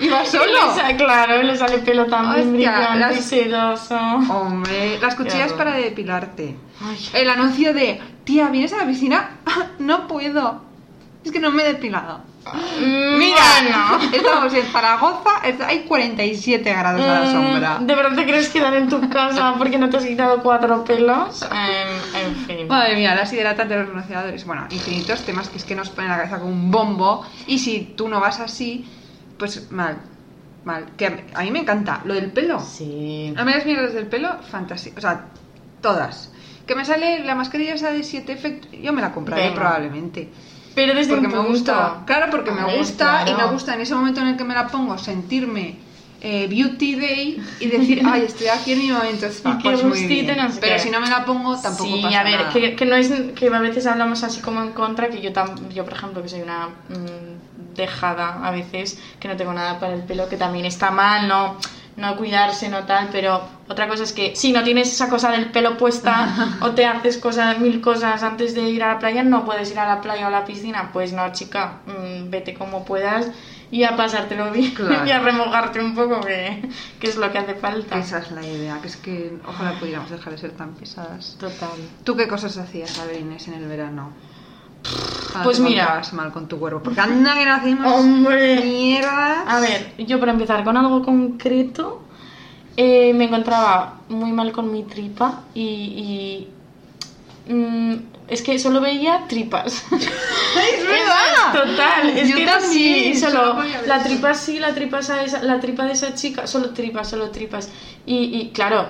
y 0.00 0.08
va 0.08 0.22
Y 0.22 0.26
solo. 0.26 0.44
le 0.86 0.96
claro, 0.96 1.42
le 1.42 1.56
sale 1.56 1.78
pelo 1.78 2.06
también 2.06 2.52
brillante 2.52 2.98
las- 3.00 3.24
sedoso. 3.24 3.96
Hombre, 3.98 4.98
las 5.00 5.14
cuchillas 5.16 5.52
para 5.54 5.72
depilarte. 5.72 6.56
Ay. 6.80 7.08
El 7.14 7.30
anuncio 7.30 7.74
de, 7.74 8.00
tía, 8.24 8.48
¿vienes 8.48 8.72
a 8.72 8.76
la 8.78 8.86
piscina? 8.86 9.30
no 9.80 10.06
puedo. 10.06 10.62
Es 11.24 11.32
que 11.32 11.40
no 11.40 11.50
me 11.50 11.64
he 11.64 11.66
depilado. 11.72 12.20
Mm, 12.80 13.18
Mira, 13.18 13.42
bueno. 13.60 14.10
estamos 14.14 14.54
en 14.54 14.62
Zaragoza, 14.72 15.42
hay 15.66 15.80
47 15.80 16.70
grados 16.72 17.02
a 17.02 17.20
la 17.20 17.26
Mm, 17.26 17.32
sombra. 17.32 17.78
¿De 17.80 17.94
verdad 17.94 18.14
te 18.16 18.24
crees 18.24 18.48
quedar 18.48 18.72
en 18.74 18.88
tu 18.88 19.06
casa 19.10 19.54
porque 19.58 19.76
no 19.78 19.90
te 19.90 19.98
has 19.98 20.06
quitado 20.06 20.42
cuatro 20.42 20.82
pelos? 20.84 21.44
En, 21.52 22.17
en 22.28 22.46
fin. 22.46 22.68
Madre 22.68 22.94
mía, 22.96 23.14
las 23.14 23.32
hidratantes 23.32 23.76
de 23.76 23.82
los 23.84 23.92
bronceadores. 23.92 24.44
Bueno, 24.44 24.66
infinitos 24.70 25.22
temas 25.22 25.48
que 25.48 25.58
es 25.58 25.64
que 25.64 25.74
nos 25.74 25.90
ponen 25.90 26.10
la 26.10 26.16
cabeza 26.18 26.38
con 26.38 26.48
un 26.52 26.70
bombo. 26.70 27.24
Y 27.46 27.58
si 27.58 27.94
tú 27.96 28.08
no 28.08 28.20
vas 28.20 28.40
así, 28.40 28.84
pues 29.38 29.70
mal. 29.70 29.98
Mal. 30.64 30.86
Que 30.96 31.06
a 31.06 31.10
mí, 31.10 31.20
a 31.34 31.42
mí 31.42 31.50
me 31.50 31.60
encanta. 31.60 32.00
Lo 32.04 32.14
del 32.14 32.30
pelo. 32.30 32.60
Sí. 32.60 33.32
A 33.36 33.44
mí 33.44 33.52
las 33.52 33.64
mierdas 33.66 33.94
del 33.94 34.06
pelo, 34.06 34.38
fantasía. 34.50 34.92
O 34.96 35.00
sea, 35.00 35.26
todas. 35.80 36.32
Que 36.66 36.74
me 36.74 36.84
sale 36.84 37.24
la 37.24 37.34
mascarilla 37.34 37.74
esa 37.74 37.90
de 37.90 38.02
7 38.02 38.30
efectos. 38.32 38.70
Yo 38.72 38.92
me 38.92 39.00
la 39.00 39.12
compraré 39.12 39.44
Venga. 39.44 39.54
probablemente. 39.54 40.28
Pero 40.74 40.94
desde 40.94 41.10
Porque 41.12 41.26
un 41.26 41.32
me 41.32 41.38
punto. 41.38 41.52
gusta. 41.52 42.02
Claro, 42.06 42.26
porque 42.30 42.50
A 42.50 42.54
me 42.54 42.64
ver, 42.64 42.78
gusta 42.78 43.24
y 43.26 43.34
me 43.34 43.44
gusta 43.46 43.74
en 43.74 43.80
ese 43.80 43.94
momento 43.94 44.20
en 44.20 44.28
el 44.28 44.36
que 44.36 44.44
me 44.44 44.54
la 44.54 44.68
pongo 44.68 44.96
sentirme 44.98 45.76
eh, 46.20 46.46
beauty 46.48 46.94
day 46.96 47.42
y 47.60 47.66
decir, 47.66 48.02
ay, 48.04 48.22
estoy 48.26 48.48
aquí 48.48 48.72
en 48.72 48.78
mi 48.78 48.90
momento. 48.90 49.26
spa". 49.26 49.56
Y 49.58 49.62
Pues 49.62 49.82
muy 49.84 50.06
bien. 50.06 50.36
no 50.36 50.50
sé 50.50 50.60
Pero 50.60 50.74
qué. 50.74 50.80
si 50.80 50.90
no 50.90 51.00
me 51.00 51.08
la 51.08 51.24
pongo, 51.24 51.56
tampoco 51.60 51.84
sí, 51.96 52.02
pasa 52.02 52.20
a 52.20 52.24
ver, 52.24 52.38
nada. 52.38 52.52
que, 52.52 52.74
que 52.76 52.84
no 52.86 52.96
es 52.96 53.10
que 53.36 53.46
a 53.48 53.58
veces 53.60 53.86
hablamos 53.86 54.22
así 54.24 54.40
como 54.40 54.62
en 54.62 54.72
contra, 54.72 55.08
que 55.08 55.20
yo 55.20 55.32
tam- 55.32 55.68
yo 55.70 55.84
por 55.84 55.92
ejemplo 55.94 56.22
que 56.22 56.28
soy 56.28 56.42
una 56.42 56.68
mm, 56.88 57.74
dejada 57.76 58.40
a 58.46 58.50
veces, 58.50 58.98
que 59.20 59.28
no 59.28 59.36
tengo 59.36 59.52
nada 59.52 59.78
para 59.78 59.94
el 59.94 60.02
pelo, 60.02 60.28
que 60.28 60.36
también 60.36 60.64
está 60.66 60.90
mal, 60.90 61.28
no 61.28 61.56
no 61.96 62.14
cuidarse, 62.16 62.68
no 62.68 62.84
tal, 62.84 63.08
pero 63.10 63.42
otra 63.68 63.88
cosa 63.88 64.04
es 64.04 64.12
que 64.12 64.36
si 64.36 64.52
no 64.52 64.62
tienes 64.62 64.86
esa 64.92 65.08
cosa 65.08 65.32
del 65.32 65.46
pelo 65.50 65.76
puesta 65.76 66.56
o 66.60 66.70
te 66.70 66.86
haces 66.86 67.18
cosas, 67.18 67.58
mil 67.58 67.80
cosas 67.80 68.22
antes 68.22 68.54
de 68.54 68.62
ir 68.70 68.84
a 68.84 68.94
la 68.94 68.98
playa, 69.00 69.24
no 69.24 69.44
puedes 69.44 69.72
ir 69.72 69.80
a 69.80 69.86
la 69.88 70.00
playa 70.00 70.26
o 70.26 70.28
a 70.28 70.30
la 70.30 70.44
piscina, 70.44 70.90
pues 70.92 71.12
no, 71.12 71.32
chica, 71.32 71.80
mm, 71.86 72.30
vete 72.30 72.54
como 72.54 72.84
puedas 72.84 73.26
y 73.70 73.84
a 73.84 73.96
pasártelo 73.96 74.50
bien 74.50 74.70
Claro. 74.74 75.06
y 75.06 75.10
a 75.10 75.18
remojarte 75.20 75.80
un 75.80 75.94
poco, 75.94 76.20
que, 76.20 76.62
que 77.00 77.08
es 77.08 77.16
lo 77.16 77.30
que 77.30 77.38
hace 77.38 77.54
falta. 77.54 77.98
Esa 77.98 78.18
es 78.18 78.30
la 78.30 78.46
idea, 78.46 78.80
que 78.80 78.88
es 78.88 78.96
que 78.96 79.38
ojalá 79.46 79.78
pudiéramos 79.78 80.10
dejar 80.10 80.32
de 80.32 80.38
ser 80.38 80.52
tan 80.52 80.74
pesadas. 80.74 81.36
Total. 81.38 81.70
¿Tú 82.04 82.16
qué 82.16 82.26
cosas 82.28 82.56
hacías, 82.58 82.98
a 82.98 83.04
ver, 83.06 83.20
Inés, 83.20 83.46
en 83.48 83.54
el 83.54 83.66
verano? 83.68 84.10
Pues 85.42 85.60
mira. 85.60 86.00
mal 86.12 86.32
con 86.32 86.48
tu 86.48 86.58
cuerpo. 86.58 86.80
Porque 86.82 87.00
anda 87.00 87.34
que 87.34 87.44
no 87.44 87.52
hacemos 87.54 87.92
Hombre. 87.94 88.62
mierdas. 88.64 89.38
A 89.46 89.60
ver, 89.60 89.94
yo 89.98 90.18
para 90.18 90.32
empezar 90.32 90.64
con 90.64 90.76
algo 90.76 91.02
concreto, 91.04 92.02
eh, 92.76 93.12
me 93.12 93.24
encontraba 93.24 94.00
muy 94.08 94.32
mal 94.32 94.52
con 94.52 94.72
mi 94.72 94.84
tripa 94.84 95.42
y, 95.54 96.48
y, 97.46 97.52
mm, 97.52 97.94
es 98.28 98.42
que 98.42 98.58
solo 98.58 98.80
veía 98.80 99.24
tripas. 99.28 99.84
¡Es 99.92 100.86
verdad! 100.86 101.52
Total, 101.52 102.10
es 102.10 102.28
Yo 102.28 102.36
que 102.36 102.42
era 102.42 102.58
también, 102.58 103.12
así, 103.12 103.20
solo 103.20 103.62
la 103.86 104.02
tripa 104.02 104.34
sí, 104.34 104.58
la 104.58 104.74
tripa 104.74 104.98
esa- 105.00 105.42
la 105.42 105.60
tripa 105.60 105.84
de 105.86 105.92
esa 105.92 106.14
chica, 106.14 106.46
solo 106.46 106.70
tripas, 106.70 107.08
solo 107.08 107.30
tripas. 107.30 107.70
Y, 108.06 108.36
y 108.38 108.50
claro, 108.50 108.88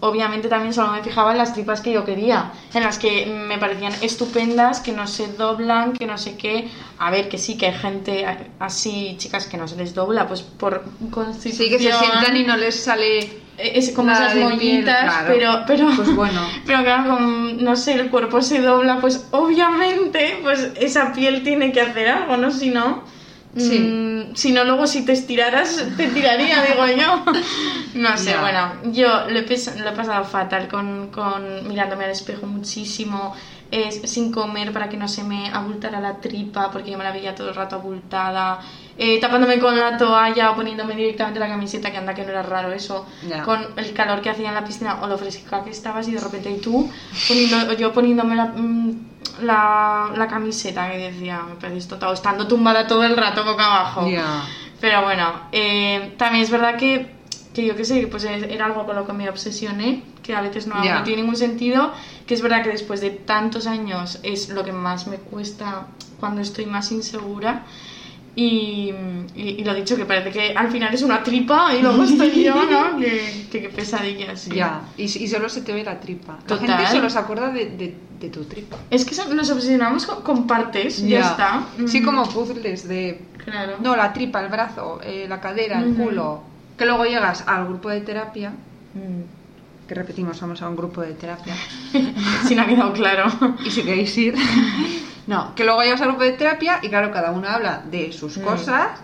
obviamente 0.00 0.48
también 0.48 0.72
solo 0.72 0.92
me 0.92 1.02
fijaba 1.02 1.32
en 1.32 1.38
las 1.38 1.54
tripas 1.54 1.80
que 1.80 1.92
yo 1.92 2.04
quería, 2.04 2.52
en 2.74 2.82
las 2.82 2.98
que 2.98 3.26
me 3.26 3.58
parecían 3.58 3.92
estupendas, 4.02 4.80
que 4.80 4.92
no 4.92 5.06
se 5.06 5.28
doblan, 5.28 5.92
que 5.92 6.06
no 6.06 6.18
sé 6.18 6.36
qué. 6.36 6.68
A 6.98 7.10
ver, 7.10 7.28
que 7.28 7.38
sí, 7.38 7.56
que 7.56 7.66
hay 7.66 7.74
gente 7.74 8.26
así, 8.58 9.14
chicas, 9.18 9.46
que 9.46 9.56
no 9.56 9.68
se 9.68 9.76
les 9.76 9.94
dobla, 9.94 10.26
pues 10.26 10.42
por 10.42 10.84
constitución. 11.10 11.68
Sí, 11.68 11.70
que 11.70 11.78
se 11.78 11.92
sientan 11.92 12.36
y 12.36 12.44
no 12.44 12.56
les 12.56 12.82
sale 12.82 13.48
es 13.58 13.90
como 13.90 14.12
esas 14.12 14.36
mollitas, 14.36 15.24
pero, 15.26 15.64
pero, 15.66 15.88
pues 15.96 16.14
bueno. 16.14 16.40
pero 16.66 16.82
claro, 16.84 17.16
como, 17.16 17.52
no 17.54 17.74
sé, 17.74 17.94
el 17.94 18.08
cuerpo 18.08 18.40
se 18.40 18.60
dobla, 18.60 19.00
pues 19.00 19.26
obviamente, 19.32 20.38
pues 20.42 20.70
esa 20.76 21.12
piel 21.12 21.42
tiene 21.42 21.72
que 21.72 21.80
hacer 21.80 22.08
algo, 22.08 22.36
¿no? 22.36 22.52
Si 22.52 22.70
no, 22.70 23.02
sí. 23.56 23.78
Mm, 23.78 24.34
si 24.34 24.52
no, 24.52 24.64
luego 24.64 24.86
si 24.86 25.04
te 25.04 25.12
estiraras, 25.12 25.84
te 25.96 26.08
tiraría, 26.08 26.62
digo 26.68 26.86
yo. 26.86 27.24
No 27.94 28.16
sé, 28.16 28.36
bueno, 28.38 28.72
yo 28.92 29.28
lo 29.28 29.38
he, 29.38 29.44
he, 29.44 29.92
pasado 29.96 30.24
fatal 30.24 30.68
con, 30.68 31.08
con 31.08 31.66
mirándome 31.68 32.04
al 32.04 32.10
espejo 32.10 32.46
muchísimo, 32.46 33.34
sin 34.04 34.32
comer 34.32 34.72
para 34.72 34.88
que 34.88 34.96
no 34.96 35.08
se 35.08 35.24
me 35.24 35.48
abultara 35.50 36.00
la 36.00 36.16
tripa, 36.20 36.70
porque 36.70 36.90
yo 36.90 36.98
me 36.98 37.04
la 37.04 37.12
veía 37.12 37.34
todo 37.34 37.50
el 37.50 37.54
rato 37.54 37.76
abultada, 37.76 38.60
eh, 38.98 39.20
tapándome 39.20 39.60
con 39.60 39.78
la 39.78 39.96
toalla 39.96 40.50
o 40.50 40.56
poniéndome 40.56 40.96
directamente 40.96 41.38
la 41.38 41.48
camiseta, 41.48 41.90
que 41.90 41.98
anda 41.98 42.14
que 42.14 42.24
no 42.24 42.30
era 42.30 42.42
raro 42.42 42.72
eso, 42.72 43.06
con 43.44 43.64
el 43.76 43.92
calor 43.92 44.20
que 44.20 44.30
hacía 44.30 44.48
en 44.48 44.54
la 44.54 44.64
piscina 44.64 44.98
o 45.00 45.06
lo 45.06 45.16
fresca 45.16 45.62
que 45.62 45.70
estabas 45.70 46.08
y 46.08 46.12
de 46.12 46.20
repente 46.20 46.50
y 46.50 46.58
tú, 46.58 46.90
poniendo, 47.28 47.72
yo 47.74 47.92
poniéndome 47.92 48.34
la, 48.34 48.46
mm, 48.46 48.92
la, 49.42 50.10
la, 50.16 50.26
camiseta 50.26 50.90
que 50.90 50.98
decía, 50.98 51.42
me 51.48 51.54
parece 51.54 51.78
esto, 51.78 52.12
estando 52.12 52.48
tumbada 52.48 52.86
todo 52.86 53.04
el 53.04 53.16
rato 53.16 53.44
boca 53.44 53.66
abajo. 53.66 54.08
Pero 54.80 55.02
bueno, 55.02 55.42
eh, 55.52 56.14
también 56.16 56.44
es 56.44 56.50
verdad 56.50 56.76
que 56.76 57.18
que 57.58 57.66
yo 57.66 57.74
qué 57.74 57.84
sé, 57.84 58.06
pues 58.06 58.22
era 58.22 58.66
algo 58.66 58.86
con 58.86 58.94
lo 58.94 59.04
que 59.04 59.12
me 59.12 59.28
obsesioné, 59.28 60.04
que 60.22 60.32
a 60.32 60.40
veces 60.40 60.68
no, 60.68 60.76
no, 60.76 61.02
tiene 61.02 61.22
ningún 61.22 61.34
sentido, 61.34 61.92
que 62.24 62.34
es 62.34 62.42
verdad 62.42 62.62
que 62.62 62.70
después 62.70 63.00
de 63.00 63.10
tantos 63.10 63.66
años 63.66 64.20
es 64.22 64.50
lo 64.50 64.62
que 64.62 64.72
más 64.72 65.08
me 65.08 65.16
cuesta 65.16 65.86
cuando 66.20 66.40
estoy 66.40 66.66
más 66.66 66.92
insegura. 66.92 67.64
Y, 68.40 68.94
y, 69.34 69.64
lo 69.64 69.74
dicho, 69.74 69.96
que 69.96 70.04
parece 70.04 70.30
que 70.30 70.52
al 70.54 70.70
final 70.70 70.94
es 70.94 71.02
una 71.02 71.24
tripa 71.24 71.74
y 71.74 71.82
luego 71.82 72.04
estoy 72.04 72.44
yo, 72.44 72.54
¿no? 72.54 72.96
que, 73.00 73.48
que, 73.50 73.68
pesadilla, 73.68 74.36
sí. 74.36 74.52
Ya, 74.54 74.82
y, 74.96 75.02
y, 75.02 75.26
solo 75.26 75.48
se 75.48 75.62
te 75.62 75.72
ve 75.72 75.82
la 75.82 75.98
tripa. 75.98 76.38
La 76.46 76.56
gente 76.56 76.86
solo 76.86 77.10
se 77.10 77.18
acuerda 77.18 77.50
de, 77.50 77.96
de, 78.20 78.28
tu 78.28 78.44
tripa. 78.44 78.76
Es 78.90 79.04
que 79.04 79.34
nos 79.34 79.50
obsesionamos 79.50 80.06
con, 80.06 80.46
partes, 80.46 81.02
ya, 81.02 81.18
está. 81.18 81.66
Sí, 81.86 82.00
como 82.00 82.28
puzzles 82.28 82.86
de... 82.86 83.22
Claro. 83.44 83.78
No, 83.82 83.96
la 83.96 84.12
tripa, 84.12 84.40
el 84.40 84.50
brazo, 84.50 85.00
eh, 85.02 85.26
la 85.28 85.40
cadera, 85.40 85.80
el 85.80 85.94
culo 85.94 86.44
que 86.76 86.86
luego 86.86 87.04
llegas 87.06 87.42
al 87.44 87.66
grupo 87.66 87.88
de 87.90 88.02
terapia, 88.02 88.50
mm. 88.50 89.88
que 89.88 89.94
repetimos, 89.96 90.40
vamos 90.40 90.62
a 90.62 90.68
un 90.68 90.76
grupo 90.76 91.00
de 91.00 91.14
terapia. 91.14 91.54
si 92.46 92.54
no 92.54 92.62
ha 92.62 92.66
quedado 92.66 92.92
claro. 92.92 93.32
y 93.66 93.70
si 93.70 93.82
queréis 93.82 94.16
ir. 94.16 94.36
no, 95.28 95.54
que 95.54 95.62
luego 95.62 95.82
llegas 95.82 96.00
al 96.00 96.08
grupo 96.08 96.24
de 96.24 96.32
terapia 96.32 96.80
y 96.82 96.88
claro, 96.88 97.12
cada 97.12 97.32
uno 97.32 97.46
habla 97.48 97.82
de 97.90 98.12
sus 98.12 98.38
mm. 98.38 98.42
cosas 98.42 98.98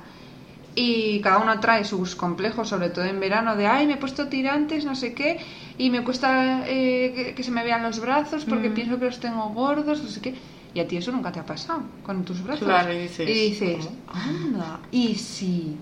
y 0.74 1.20
cada 1.20 1.36
uno 1.36 1.60
trae 1.60 1.84
sus 1.84 2.16
complejos, 2.16 2.66
sobre 2.66 2.88
todo 2.88 3.04
en 3.04 3.20
verano, 3.20 3.56
de 3.56 3.66
ay, 3.66 3.86
me 3.86 3.92
he 3.92 3.96
puesto 3.98 4.28
tirantes, 4.28 4.86
no 4.86 4.94
sé 4.94 5.12
qué, 5.12 5.38
y 5.76 5.90
me 5.90 6.02
cuesta 6.02 6.64
eh, 6.66 7.34
que, 7.36 7.42
se 7.42 7.50
me 7.50 7.62
vean 7.62 7.82
los 7.82 8.00
brazos 8.00 8.46
porque 8.46 8.70
mm. 8.70 8.74
pienso 8.74 8.98
que 8.98 9.04
los 9.04 9.20
tengo 9.20 9.50
gordos, 9.50 10.02
no 10.02 10.08
sé 10.08 10.22
qué. 10.22 10.34
Y 10.72 10.80
a 10.80 10.88
ti 10.88 10.96
eso 10.96 11.12
nunca 11.12 11.30
te 11.30 11.40
ha 11.40 11.46
pasado 11.46 11.82
con 12.02 12.24
tus 12.24 12.42
brazos. 12.42 12.64
Claro, 12.64 12.90
y 12.90 13.02
dices, 13.02 13.28
y 13.28 13.32
dices 13.50 13.88
anda, 14.08 14.80
y 14.90 15.14
si 15.16 15.76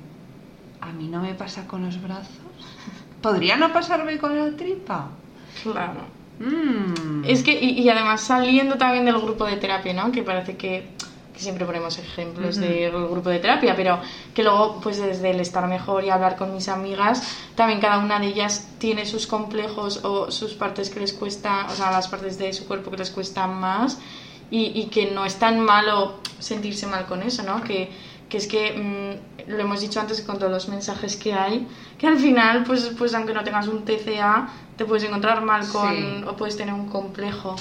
a 0.81 0.93
mí 0.93 1.07
no 1.07 1.23
me 1.23 1.35
pasa 1.35 1.69
con 1.69 1.85
los 1.87 2.03
brazos. 2.03 2.43
¿Podría 3.23 3.57
no 3.57 3.73
pasarme 3.73 4.19
con 4.19 4.37
la 4.37 4.57
tripa? 4.57 5.09
Claro. 5.63 6.22
Mm. 6.39 7.25
Es 7.25 7.43
que, 7.43 7.53
y, 7.53 7.89
además 7.89 8.23
saliendo 8.23 8.77
también 8.77 9.05
del 9.05 9.19
grupo 9.19 9.45
de 9.45 9.57
terapia, 9.57 9.93
¿no? 9.93 10.11
Que 10.13 10.23
parece 10.23 10.57
que, 10.57 10.89
siempre 11.35 11.65
ponemos 11.65 11.99
ejemplos 11.99 12.57
del 12.57 12.93
grupo 12.93 13.31
de 13.31 13.41
terapia, 13.41 13.75
pero 13.75 13.99
que 14.33 14.45
luego, 14.45 14.81
pues 14.81 14.99
desde 15.01 15.31
el 15.31 15.41
estar 15.41 15.67
mejor 15.67 16.05
y 16.05 16.11
hablar 16.11 16.37
con 16.37 16.55
mis 16.55 16.69
amigas, 16.69 17.37
también 17.57 17.81
cada 17.81 17.99
una 17.99 18.21
de 18.21 18.27
ellas 18.27 18.69
tiene 18.79 19.07
sus 19.07 19.27
complejos 19.27 20.05
o 20.05 20.31
sus 20.31 20.55
partes 20.55 20.89
que 20.91 21.01
les 21.01 21.13
cuesta, 21.13 21.67
o 21.69 21.75
sea, 21.75 21.91
las 21.91 22.07
partes 22.07 22.39
de 22.39 22.53
su 22.53 22.67
cuerpo 22.69 22.93
que 22.93 22.99
les 22.99 23.11
cuestan 23.11 23.59
más 23.59 23.99
y, 24.53 24.79
y 24.79 24.87
que 24.87 25.11
no 25.11 25.25
es 25.25 25.37
tan 25.37 25.59
malo 25.59 26.21
sentirse 26.39 26.87
mal 26.87 27.07
con 27.07 27.23
eso, 27.23 27.43
¿no? 27.43 27.65
Que, 27.65 27.91
que 28.33 28.39
es 28.39 28.47
que 28.47 28.73
mm, 28.73 29.51
lo 29.51 29.59
hemos 29.59 29.83
dicho 29.83 30.01
antes 30.01 30.23
con 30.23 30.39
todos 30.39 30.51
los 30.51 30.67
mensajes 30.67 31.19
que 31.19 31.35
hay, 31.35 31.69
que 31.99 32.07
al 32.07 32.19
final, 32.19 32.65
pues, 32.65 32.91
pues 32.97 33.13
aunque 33.15 33.35
no 33.35 33.45
tengas 33.45 33.69
un 33.69 33.85
TCA, 33.85 34.49
te 34.79 34.87
puedes 34.87 35.05
encontrar 35.05 35.43
mal 35.43 35.69
con, 35.69 36.27
o 36.27 36.35
puedes 36.35 36.57
tener 36.57 36.73
un 36.73 36.89
complejo. 36.89 37.57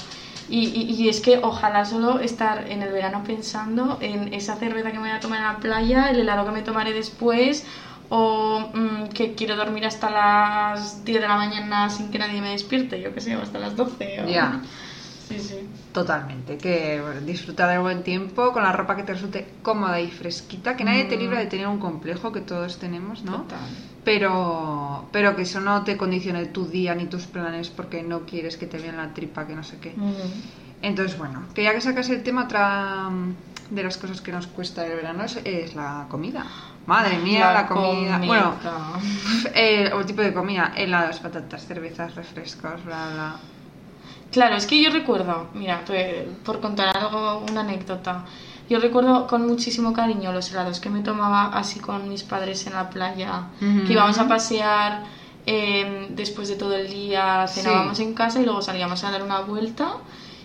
Y, 0.48 0.60
y, 0.98 1.08
es 1.10 1.20
que 1.20 1.40
ojalá 1.42 1.84
solo 1.84 2.20
estar 2.20 2.70
en 2.70 2.80
el 2.80 2.90
verano 2.90 3.22
pensando 3.22 3.98
en 4.00 4.32
esa 4.32 4.56
cerveza 4.56 4.92
que 4.92 4.98
me 4.98 5.08
voy 5.08 5.16
a 5.16 5.20
tomar 5.20 5.40
en 5.40 5.44
la 5.44 5.56
playa, 5.58 6.10
el 6.10 6.20
helado 6.20 6.46
que 6.46 6.52
me 6.52 6.62
tomaré 6.62 6.94
después, 6.94 7.66
o 8.08 8.70
mm, 8.72 9.08
que 9.08 9.34
quiero 9.34 9.56
dormir 9.56 9.84
hasta 9.84 10.08
las 10.08 11.04
10 11.04 11.20
de 11.20 11.28
la 11.28 11.36
mañana 11.36 11.90
sin 11.90 12.10
que 12.10 12.18
nadie 12.18 12.40
me 12.40 12.52
despierte, 12.52 12.98
yo 12.98 13.12
que 13.12 13.20
sé, 13.20 13.36
o 13.36 13.42
hasta 13.42 13.58
las 13.58 13.76
12. 13.76 14.24
Ya. 14.26 14.62
Sí, 15.32 15.40
sí. 15.40 15.68
Totalmente, 15.92 16.56
que 16.56 17.02
disfrutar 17.26 17.68
del 17.68 17.80
buen 17.80 18.02
tiempo 18.02 18.52
con 18.52 18.62
la 18.62 18.72
ropa 18.72 18.96
que 18.96 19.02
te 19.02 19.12
resulte 19.12 19.46
cómoda 19.62 20.00
y 20.00 20.10
fresquita, 20.10 20.74
que 20.74 20.84
nadie 20.84 21.04
te 21.04 21.18
libra 21.18 21.38
de 21.38 21.46
tener 21.46 21.66
un 21.66 21.78
complejo 21.78 22.32
que 22.32 22.40
todos 22.40 22.78
tenemos, 22.78 23.24
¿no? 23.24 23.44
Pero, 24.02 25.08
pero 25.12 25.36
que 25.36 25.42
eso 25.42 25.60
no 25.60 25.84
te 25.84 25.98
condicione 25.98 26.46
tu 26.46 26.66
día 26.66 26.94
ni 26.94 27.06
tus 27.06 27.26
planes 27.26 27.68
porque 27.68 28.02
no 28.02 28.20
quieres 28.20 28.56
que 28.56 28.66
te 28.66 28.78
vean 28.78 28.96
la 28.96 29.12
tripa, 29.12 29.46
que 29.46 29.54
no 29.54 29.62
sé 29.62 29.78
qué. 29.78 29.94
Entonces, 30.80 31.18
bueno, 31.18 31.42
que 31.54 31.62
ya 31.62 31.74
que 31.74 31.82
sacas 31.82 32.08
el 32.08 32.22
tema, 32.22 32.44
otra 32.44 33.10
de 33.68 33.82
las 33.82 33.98
cosas 33.98 34.20
que 34.20 34.32
nos 34.32 34.46
cuesta 34.46 34.86
el 34.86 34.96
verano 34.96 35.24
es, 35.24 35.74
la 35.74 36.06
comida. 36.08 36.46
Madre 36.86 37.18
mía, 37.18 37.52
la, 37.52 37.66
comida. 37.66 38.18
Bueno, 38.18 38.56
el 39.54 40.06
tipo 40.06 40.22
de 40.22 40.32
comida, 40.32 40.72
helados, 40.74 41.20
patatas, 41.20 41.66
cervezas, 41.66 42.14
refrescos, 42.14 42.84
bla, 42.84 43.08
bla. 43.12 43.36
Claro, 44.32 44.56
es 44.56 44.66
que 44.66 44.82
yo 44.82 44.90
recuerdo, 44.90 45.48
mira, 45.52 45.84
por 46.44 46.60
contar 46.60 46.96
algo, 46.96 47.44
una 47.50 47.60
anécdota. 47.60 48.24
Yo 48.68 48.80
recuerdo 48.80 49.26
con 49.26 49.46
muchísimo 49.46 49.92
cariño 49.92 50.32
los 50.32 50.50
helados 50.50 50.80
que 50.80 50.88
me 50.88 51.02
tomaba 51.02 51.48
así 51.48 51.78
con 51.78 52.08
mis 52.08 52.22
padres 52.22 52.66
en 52.66 52.72
la 52.72 52.88
playa, 52.88 53.48
que 53.60 53.92
íbamos 53.92 54.18
a 54.18 54.26
pasear 54.26 55.04
em, 55.44 56.16
después 56.16 56.48
de 56.48 56.56
todo 56.56 56.74
el 56.74 56.88
día, 56.88 57.46
cenábamos 57.46 58.00
en 58.00 58.14
casa 58.14 58.40
y 58.40 58.44
luego 58.44 58.62
salíamos 58.62 59.04
a 59.04 59.10
dar 59.10 59.22
una 59.22 59.40
vuelta. 59.40 59.96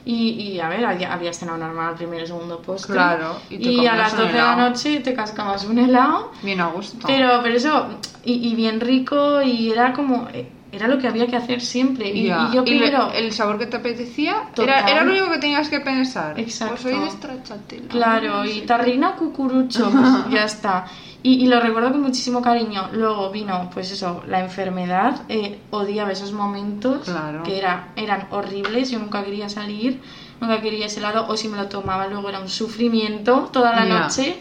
Y, 0.03 0.58
a 0.60 0.70
ver, 0.70 0.86
había, 0.86 1.13
había 1.13 1.34
cenado 1.34 1.58
normal, 1.58 1.96
primero 1.96 2.24
y 2.24 2.27
segundo 2.27 2.62
postre. 2.62 2.94
Claro, 2.94 3.36
y, 3.50 3.86
a 3.86 3.96
las 3.96 4.15
12 4.15 4.32
de 4.32 4.38
la 4.38 4.56
noche 4.56 5.00
te 5.01 5.13
cascabas 5.13 5.65
un 5.65 5.79
helado. 5.79 6.32
Bien 6.44 6.62
a 6.62 6.67
gusto. 6.67 7.06
Pero, 7.06 7.41
pero 7.44 7.56
eso, 7.56 7.88
y, 8.24 8.50
y 8.50 8.56
bien 8.56 8.79
rico, 8.79 9.41
y 9.41 9.70
era 9.70 9.91
como 9.91 10.29
eh, 10.34 10.50
era 10.71 10.88
lo 10.88 10.97
que 11.00 11.07
había 11.07 11.27
que 11.27 11.36
hacer 11.36 11.62
siempre. 11.62 12.09
Y, 12.09 12.27
yo 12.27 12.63
primero. 12.63 13.12
el 13.12 13.31
sabor 13.31 13.57
que 13.57 13.67
te 13.67 13.77
apetecía 13.77 14.50
era, 14.57 14.89
era, 14.89 15.03
lo 15.03 15.12
único 15.12 15.29
que 15.31 15.39
tenías 15.39 15.69
que 15.69 15.79
pensar. 15.79 16.39
Exacto. 16.39 16.75
Pues 16.81 16.95
soy 16.95 17.79
de 17.79 17.88
Claro, 17.88 18.45
y 18.45 18.62
tarrina 18.62 19.15
cucurucho, 19.15 19.89
pues 19.91 20.29
ya 20.31 20.43
está. 20.43 20.86
Y, 21.24 21.43
y, 21.43 21.47
lo 21.47 21.59
recuerdo 21.59 21.91
con 21.91 22.01
muchísimo 22.01 22.41
cariño. 22.41 22.89
Luego 22.93 23.31
vino, 23.31 23.69
pues 23.74 23.91
eso, 23.91 24.24
la 24.27 24.41
enfermedad. 24.41 25.21
Eh, 25.29 25.59
odiaba 25.71 26.12
esos 26.12 26.31
momentos 26.31 27.09
que 27.43 27.57
era, 27.57 27.89
eran 27.95 28.27
horribles. 28.31 28.91
Yo 28.91 29.00
nunca 29.00 29.24
quería 29.24 29.50
salir, 29.50 30.00
nunca 30.39 30.62
quería 30.62 30.86
ese 30.86 31.01
lado. 31.01 31.27
O 31.27 31.38
si 31.38 31.47
me 31.47 31.57
lo 31.57 31.67
tomaba, 31.67 32.07
luego 32.07 32.29
era 32.29 32.39
un 32.39 32.50
sufrimiento 32.50 33.50
toda 33.51 33.74
la 33.74 33.86
noche. 33.86 34.38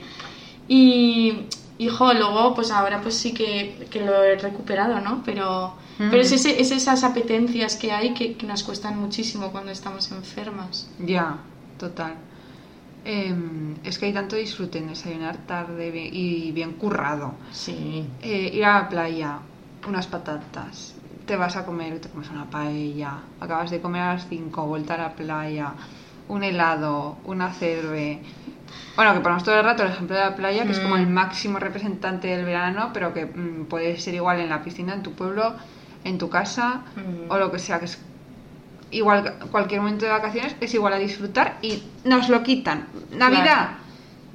Y, 0.69 1.47
hijo, 1.79 2.13
luego, 2.13 2.55
pues 2.55 2.71
ahora 2.71 3.01
pues 3.03 3.15
sí 3.17 3.33
que, 3.33 3.87
que 3.91 4.05
lo 4.05 4.23
he 4.23 4.37
recuperado, 4.37 5.01
¿no? 5.01 5.23
Pero 5.25 5.75
pero 5.99 6.21
es, 6.21 6.33
esas 6.33 7.05
apetencias 7.05 7.77
que 7.77 7.93
hay 7.93 8.13
que, 8.13 8.37
nos 8.47 8.63
cuestan 8.63 8.99
muchísimo 9.01 9.51
cuando 9.51 9.71
estamos 9.71 10.11
enfermas. 10.13 10.89
Ya, 10.99 11.39
total. 11.79 12.15
Em, 13.05 13.77
es 13.85 13.99
que 13.99 14.07
hay 14.07 14.13
tanto 14.13 14.37
disfrute 14.37 14.79
en 14.79 14.89
desayunar 14.89 15.39
tarde 15.47 15.89
y 16.13 16.53
bien 16.53 16.73
currado. 16.73 17.35
Sí. 17.53 18.05
Eh, 18.21 18.51
ir 18.53 18.65
a 18.65 18.83
la 18.83 18.89
playa, 18.89 19.39
unas 19.89 20.07
patatas, 20.07 20.95
te 21.25 21.37
vas 21.37 21.57
a 21.57 21.65
comer, 21.65 22.01
te 22.01 22.09
comes 22.09 22.29
una 22.31 22.51
paella, 22.51 23.21
acabas 23.41 23.71
de 23.71 23.81
comer 23.81 24.03
a 24.03 24.15
las 24.15 24.29
5, 24.29 24.67
vuelta 24.67 24.95
a 24.95 24.99
la 24.99 25.15
playa, 25.15 25.73
un 26.29 26.43
helado, 26.43 27.17
una 27.25 27.53
cerve. 27.53 28.21
Bueno, 28.97 29.15
que 29.15 29.21
ponemos 29.21 29.45
todo 29.45 29.59
el 29.59 29.65
rato 29.65 29.83
el 29.83 29.91
ejemplo 29.91 30.17
de 30.17 30.23
la 30.23 30.37
playa, 30.37 30.65
que 30.65 30.73
es 30.73 30.81
como 30.81 30.97
el 30.97 31.07
mm. 31.07 31.13
máximo 31.13 31.59
representante 31.59 32.29
del 32.29 32.45
verano, 32.45 32.91
pero 32.93 33.13
que 33.13 33.27
mm, 33.27 33.67
puede 33.67 33.99
ser 33.99 34.15
igual 34.15 34.41
en 34.41 34.49
la 34.49 34.63
piscina, 34.63 34.95
en 34.95 35.03
tu 35.03 35.13
pueblo 35.13 35.55
en 36.07 36.19
tu 36.19 36.31
casa 36.31 36.83
mm. 36.95 37.31
o 37.31 37.39
lo 37.39 37.51
que 37.51 37.59
sea, 37.59 37.79
que 37.79 37.87
es 37.87 37.99
igual 38.91 39.35
cualquier 39.51 39.81
momento 39.81 40.05
de 40.05 40.13
vacaciones 40.13 40.55
es 40.61 40.73
igual 40.73 40.93
a 40.93 40.99
disfrutar 40.99 41.59
y 41.63 41.83
nos 42.05 42.29
lo 42.29 42.43
quitan. 42.43 42.87
Navidad, 43.11 43.71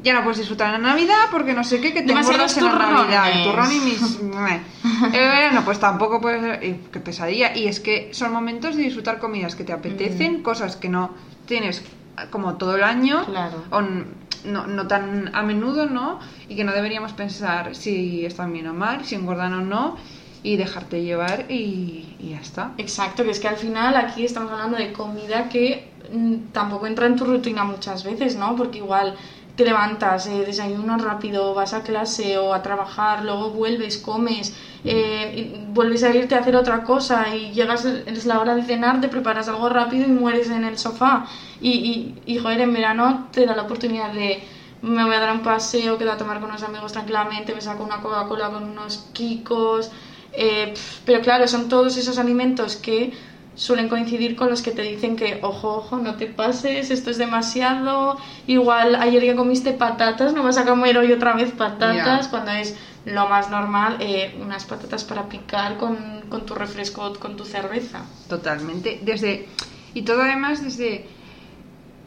ya 0.03 0.13
no 0.13 0.23
puedes 0.23 0.39
disfrutar 0.39 0.75
en 0.75 0.81
la 0.81 0.89
Navidad 0.89 1.29
porque 1.31 1.53
no 1.53 1.63
sé 1.63 1.79
qué, 1.79 1.93
que 1.93 2.01
te 2.01 2.11
engordas 2.11 2.57
en 2.57 2.65
la 2.65 2.75
Navidad. 2.75 3.31
El 3.31 3.43
turrón 3.43 3.71
y 3.71 3.79
mis... 3.79 4.01
El 5.03 5.11
verano 5.11 5.61
pues 5.63 5.79
tampoco 5.79 6.19
puede 6.19 6.41
ser... 6.41 6.63
y 6.63 6.73
qué 6.91 6.99
pesadilla. 6.99 7.55
Y 7.55 7.67
es 7.67 7.79
que 7.79 8.09
son 8.13 8.33
momentos 8.33 8.75
de 8.75 8.83
disfrutar 8.83 9.19
comidas 9.19 9.55
que 9.55 9.63
te 9.63 9.73
apetecen, 9.73 10.43
cosas 10.43 10.75
que 10.75 10.89
no 10.89 11.11
tienes 11.45 11.83
como 12.29 12.55
todo 12.55 12.75
el 12.75 12.83
año. 12.83 13.25
Claro. 13.25 13.63
O 13.71 13.81
no, 13.81 14.67
no 14.67 14.87
tan 14.87 15.33
a 15.35 15.43
menudo, 15.43 15.85
¿no? 15.85 16.19
Y 16.49 16.55
que 16.55 16.63
no 16.63 16.71
deberíamos 16.71 17.13
pensar 17.13 17.75
si 17.75 18.25
están 18.25 18.51
bien 18.53 18.67
o 18.67 18.73
mal, 18.73 19.05
si 19.05 19.15
engordan 19.15 19.53
o 19.53 19.61
no. 19.61 19.97
Y 20.43 20.57
dejarte 20.57 21.03
llevar 21.03 21.45
y, 21.49 22.15
y 22.17 22.29
ya 22.31 22.39
está. 22.39 22.71
Exacto, 22.79 23.23
que 23.23 23.29
es 23.29 23.39
que 23.39 23.47
al 23.47 23.57
final 23.57 23.95
aquí 23.95 24.25
estamos 24.25 24.51
hablando 24.51 24.75
de 24.75 24.91
comida 24.91 25.49
que 25.49 25.91
mm, 26.11 26.51
tampoco 26.51 26.87
entra 26.87 27.05
en 27.05 27.15
tu 27.15 27.25
rutina 27.25 27.63
muchas 27.63 28.03
veces, 28.03 28.35
¿no? 28.37 28.55
Porque 28.55 28.79
igual 28.79 29.15
te 29.55 29.65
levantas, 29.65 30.27
eh, 30.27 30.43
desayunas 30.45 31.01
rápido, 31.01 31.53
vas 31.53 31.73
a 31.73 31.83
clase 31.83 32.37
o 32.37 32.53
a 32.53 32.61
trabajar, 32.61 33.23
luego 33.23 33.51
vuelves, 33.51 33.97
comes, 33.97 34.55
eh, 34.83 35.65
vuelves 35.69 36.03
a 36.03 36.13
irte 36.15 36.35
a 36.35 36.39
hacer 36.39 36.55
otra 36.55 36.83
cosa 36.83 37.35
y 37.35 37.51
llegas, 37.51 37.85
es 37.85 38.25
la 38.25 38.39
hora 38.39 38.55
de 38.55 38.63
cenar, 38.63 39.01
te 39.01 39.09
preparas 39.09 39.47
algo 39.49 39.69
rápido 39.69 40.05
y 40.05 40.11
mueres 40.11 40.49
en 40.49 40.63
el 40.63 40.77
sofá. 40.77 41.25
Y, 41.59 42.15
y, 42.25 42.33
y 42.33 42.37
joder, 42.39 42.61
en 42.61 42.73
verano 42.73 43.27
te 43.31 43.45
da 43.45 43.55
la 43.55 43.63
oportunidad 43.63 44.11
de 44.13 44.43
me 44.81 45.03
voy 45.03 45.13
a 45.13 45.19
dar 45.19 45.31
un 45.31 45.43
paseo, 45.43 45.97
quedo 45.97 46.11
a 46.11 46.17
tomar 46.17 46.39
con 46.39 46.49
unos 46.49 46.63
amigos 46.63 46.91
tranquilamente, 46.91 47.53
me 47.53 47.61
saco 47.61 47.83
una 47.83 48.01
Coca-Cola 48.01 48.49
con 48.49 48.63
unos 48.63 49.09
kikos. 49.13 49.91
eh, 50.33 50.73
pero 51.05 51.21
claro, 51.21 51.47
son 51.47 51.67
todos 51.69 51.97
esos 51.97 52.17
alimentos 52.17 52.77
que 52.77 53.13
suelen 53.55 53.89
coincidir 53.89 54.35
con 54.35 54.49
los 54.49 54.61
que 54.61 54.71
te 54.71 54.81
dicen 54.81 55.15
que, 55.15 55.39
ojo, 55.41 55.75
ojo, 55.77 55.97
no 55.97 56.15
te 56.15 56.25
pases, 56.27 56.89
esto 56.89 57.09
es 57.11 57.17
demasiado. 57.17 58.17
Igual 58.47 58.95
ayer 58.95 59.21
que 59.23 59.35
comiste 59.35 59.73
patatas, 59.73 60.33
no 60.33 60.41
vas 60.43 60.57
a 60.57 60.65
comer 60.65 60.97
hoy 60.97 61.11
otra 61.11 61.33
vez 61.33 61.51
patatas, 61.51 62.25
Ya. 62.25 62.29
cuando 62.29 62.51
es 62.51 62.75
lo 63.05 63.27
más 63.27 63.49
normal, 63.49 63.97
eh, 63.99 64.35
unas 64.41 64.65
patatas 64.65 65.03
para 65.03 65.27
picar 65.27 65.77
con, 65.77 66.21
con 66.29 66.45
tu 66.45 66.55
refresco, 66.55 67.13
con 67.19 67.35
tu 67.35 67.45
cerveza. 67.45 68.03
Totalmente. 68.29 68.99
Desde. 69.03 69.47
Y 69.93 70.03
todo 70.03 70.21
además 70.21 70.63
desde. 70.63 71.05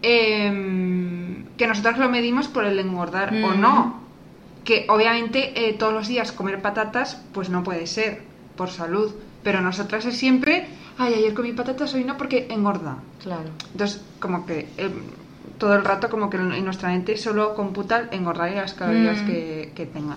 em, 0.03 1.45
que 1.57 1.67
nosotros 1.67 1.99
lo 1.99 2.09
medimos 2.11 2.49
por 2.49 2.65
el 2.65 2.79
engordar 2.79 3.31
o 3.45 3.49
Mm. 3.57 3.61
no. 3.61 4.01
Que 4.65 4.87
obviamente 4.89 5.69
eh, 5.69 5.73
todos 5.75 5.93
los 5.93 6.09
días 6.09 6.33
comer 6.33 6.61
patatas, 6.63 7.23
pues 7.33 7.49
no 7.51 7.63
puede 7.63 7.87
ser, 7.87 8.23
por 8.57 8.71
salud. 8.71 9.13
Pero 9.45 9.61
nosotras 9.61 10.05
es 10.07 10.17
siempre. 10.17 10.67
Ay, 10.99 11.15
ayer 11.15 11.35
comí 11.35 11.53
patatas, 11.53 11.95
hoy 11.95 12.03
no, 12.05 12.17
porque 12.17 12.47
engorda. 12.51 12.99
Claro. 13.23 13.51
Entonces, 13.73 14.01
como 14.19 14.47
que 14.47 14.69
em, 14.79 14.93
todo 15.59 15.75
el 15.75 15.85
rato, 15.85 16.09
como 16.11 16.31
que 16.31 16.37
en 16.39 16.65
nuestra 16.65 16.89
mente 16.89 17.17
solo 17.17 17.55
computa 17.55 18.09
engordar 18.11 18.51
y 18.51 18.55
las 18.57 18.75
calorías 18.75 19.23
Mm. 19.23 19.27
que, 19.27 19.73
que 19.77 19.87
tenga. 19.87 20.17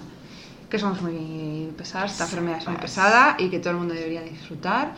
Que 0.69 0.79
somos 0.79 1.01
muy 1.01 1.71
pesadas, 1.77 2.11
esta 2.13 2.23
enfermedad 2.25 2.57
es 2.59 2.67
muy 2.67 2.77
pesada 2.77 3.35
y 3.39 3.49
que 3.49 3.59
todo 3.59 3.71
el 3.71 3.77
mundo 3.77 3.93
debería 3.93 4.21
disfrutar. 4.21 4.93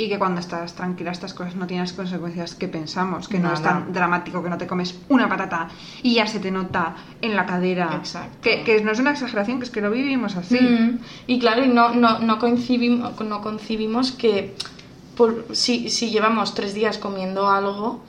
Y 0.00 0.08
que 0.08 0.18
cuando 0.18 0.40
estás 0.40 0.72
tranquila, 0.74 1.10
estas 1.10 1.34
cosas 1.34 1.56
no 1.56 1.66
tienen 1.66 1.84
las 1.84 1.92
consecuencias 1.92 2.54
que 2.54 2.68
pensamos. 2.68 3.28
Que 3.28 3.38
no 3.38 3.52
es 3.52 3.60
tan 3.62 3.92
dramático 3.92 4.42
que 4.42 4.48
no 4.48 4.56
te 4.56 4.66
comes 4.66 4.98
una 5.10 5.28
patata 5.28 5.68
y 6.02 6.14
ya 6.14 6.26
se 6.26 6.40
te 6.40 6.50
nota 6.50 6.94
en 7.20 7.36
la 7.36 7.44
cadera. 7.44 7.90
Exacto. 7.96 8.38
Que, 8.40 8.62
que 8.64 8.82
no 8.82 8.92
es 8.92 8.98
una 8.98 9.10
exageración, 9.10 9.58
que 9.58 9.64
es 9.64 9.70
que 9.70 9.82
lo 9.82 9.90
vivimos 9.90 10.36
así. 10.36 10.58
Mm, 10.58 10.98
Y 11.26 11.38
claro, 11.38 11.64
y 11.64 11.68
no, 11.68 11.90
no, 11.94 12.18
no, 12.18 12.38
concibimos, 12.38 13.20
no 13.20 13.42
concibimos 13.42 14.12
que 14.12 14.54
por, 15.18 15.44
si, 15.52 15.90
si 15.90 16.08
llevamos 16.10 16.54
tres 16.54 16.72
días 16.72 16.96
comiendo 16.96 17.50
algo, 17.50 18.00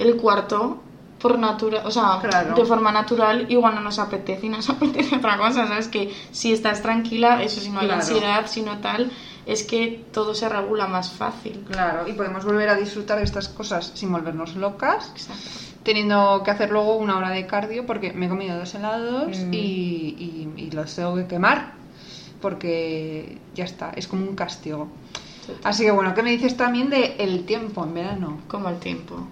el 0.00 0.16
cuarto, 0.16 0.82
por 1.20 1.38
natura, 1.38 1.82
o 1.84 1.90
sea, 1.92 2.18
Claro. 2.20 2.54
de 2.56 2.64
forma 2.64 2.90
natural, 2.90 3.46
igual 3.50 3.76
no 3.76 3.82
nos 3.82 4.00
apetece 4.00 4.46
y 4.46 4.48
nos 4.48 4.68
apetece 4.74 5.14
otra 5.16 5.36
cosa, 5.38 5.68
¿sabes? 5.68 5.86
Que 5.86 6.12
si 6.32 6.52
estás 6.52 6.82
tranquila, 6.82 7.40
eso 7.42 7.60
si 7.60 7.70
no 7.70 7.78
hay 7.78 7.86
Claro. 7.86 8.00
ansiedad, 8.02 8.46
si 8.48 8.62
no 8.62 8.78
tal, 8.78 9.12
es 9.46 9.62
que 9.64 10.04
todo 10.12 10.34
se 10.34 10.48
regula 10.48 10.86
más 10.88 11.10
fácil. 11.12 11.64
Claro, 11.70 12.06
y 12.08 12.12
podemos 12.12 12.44
volver 12.44 12.68
a 12.68 12.74
disfrutar 12.74 13.18
de 13.18 13.24
estas 13.24 13.48
cosas 13.48 13.92
sin 13.94 14.10
volvernos 14.12 14.56
locas. 14.56 15.10
Exacto. 15.14 15.50
teniendo 15.86 16.42
que 16.44 16.50
hacer 16.50 16.70
luego 16.72 16.96
una 16.96 17.16
hora 17.16 17.30
de 17.30 17.46
cardio 17.46 17.86
porque 17.86 18.12
me 18.12 18.26
he 18.26 18.28
comido 18.28 18.58
dos 18.58 18.74
helados 18.74 19.38
Mm. 19.38 19.54
y, 19.54 19.56
y- 19.56 20.52
y 20.56 20.70
los 20.72 20.92
tengo 20.96 21.14
que 21.14 21.26
quemar 21.28 21.74
porque 22.40 23.38
ya 23.54 23.64
está, 23.64 23.90
es 23.94 24.08
como 24.08 24.26
un 24.26 24.34
castigo. 24.34 24.88
Así 25.62 25.84
que 25.84 25.92
bueno, 25.92 26.12
¿qué 26.12 26.22
me 26.24 26.30
dices 26.30 26.56
también 26.56 26.90
de 26.90 27.14
el 27.18 27.44
tiempo 27.46 27.84
en 27.84 27.94
verano? 27.94 28.38
Como 28.48 28.68
el 28.68 28.78
tiempo. 28.80 29.28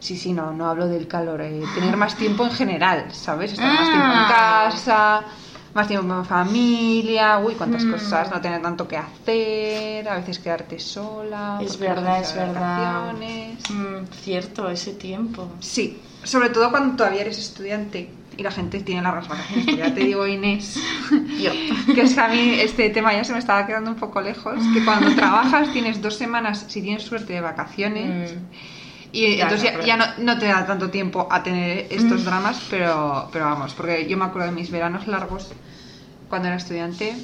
Sí, 0.00 0.16
sí, 0.16 0.32
no, 0.32 0.52
no 0.52 0.66
hablo 0.70 0.86
del 0.88 1.06
calor, 1.08 1.42
eh, 1.42 1.60
tener 1.74 1.96
más 1.96 2.16
tiempo 2.16 2.44
en 2.44 2.52
general, 2.52 3.06
¿sabes? 3.12 3.52
Estar 3.52 3.68
más 3.68 3.88
tiempo 3.90 4.06
en 4.06 4.18
Ah. 4.18 4.64
casa, 4.70 5.22
más 5.74 5.86
tiempo 5.88 6.14
en 6.14 6.24
familia, 6.24 7.38
uy, 7.38 7.54
cuántas 7.54 7.84
Mm. 7.84 7.90
cosas, 7.92 8.30
no 8.30 8.40
tener 8.40 8.60
tanto 8.62 8.86
que 8.88 8.96
hacer, 8.96 10.08
a 10.08 10.16
veces 10.16 10.38
quedarte 10.38 10.78
sola. 10.78 11.58
Es 11.62 11.78
verdad, 11.78 12.20
es 12.20 12.34
verdad. 12.34 13.12
Mm, 13.70 14.06
cierto, 14.22 14.68
ese 14.70 14.94
tiempo. 14.94 15.48
Sí, 15.60 15.98
sobre 16.24 16.50
todo 16.50 16.70
cuando 16.70 16.96
todavía 16.96 17.20
eres 17.22 17.38
estudiante 17.38 18.10
y 18.36 18.42
la 18.42 18.50
gente 18.50 18.80
tiene 18.80 19.02
largas 19.02 19.28
vacaciones. 19.28 19.76
Ya 19.76 19.92
te 19.94 20.00
digo, 20.00 20.26
Inés, 20.26 20.80
Yo. 21.40 21.50
que 21.94 22.00
es 22.02 22.14
que 22.14 22.20
a 22.20 22.28
mí 22.28 22.54
este 22.60 22.88
tema 22.90 23.12
ya 23.12 23.24
se 23.24 23.32
me 23.32 23.38
estaba 23.38 23.66
quedando 23.66 23.90
un 23.90 23.96
poco 23.96 24.20
lejos, 24.20 24.58
que 24.72 24.84
cuando 24.84 25.14
trabajas 25.16 25.72
tienes 25.72 26.00
dos 26.00 26.14
semanas, 26.16 26.64
si 26.68 26.80
tienes 26.82 27.02
suerte, 27.02 27.32
de 27.34 27.40
vacaciones. 27.40 28.34
Mm. 28.34 28.38
Y 29.12 29.36
Ya, 29.36 29.44
entonces 29.44 29.72
no, 29.74 29.80
ya, 29.80 29.86
ya 29.86 29.96
no, 29.96 30.04
no 30.18 30.38
te 30.38 30.46
da 30.46 30.66
tanto 30.66 30.90
tiempo 30.90 31.26
a 31.30 31.42
tener 31.42 31.86
estos 31.90 32.22
Mm. 32.22 32.24
dramas, 32.24 32.66
pero, 32.68 33.28
pero 33.32 33.46
vamos, 33.46 33.72
porque 33.74 34.06
yo 34.08 34.16
me 34.18 34.24
acuerdo 34.26 34.48
de 34.48 34.54
mis 34.54 34.70
veranos 34.70 35.06
largos 35.06 35.50
cuando 36.28 36.48
era 36.48 36.56
estudiante. 36.56 37.16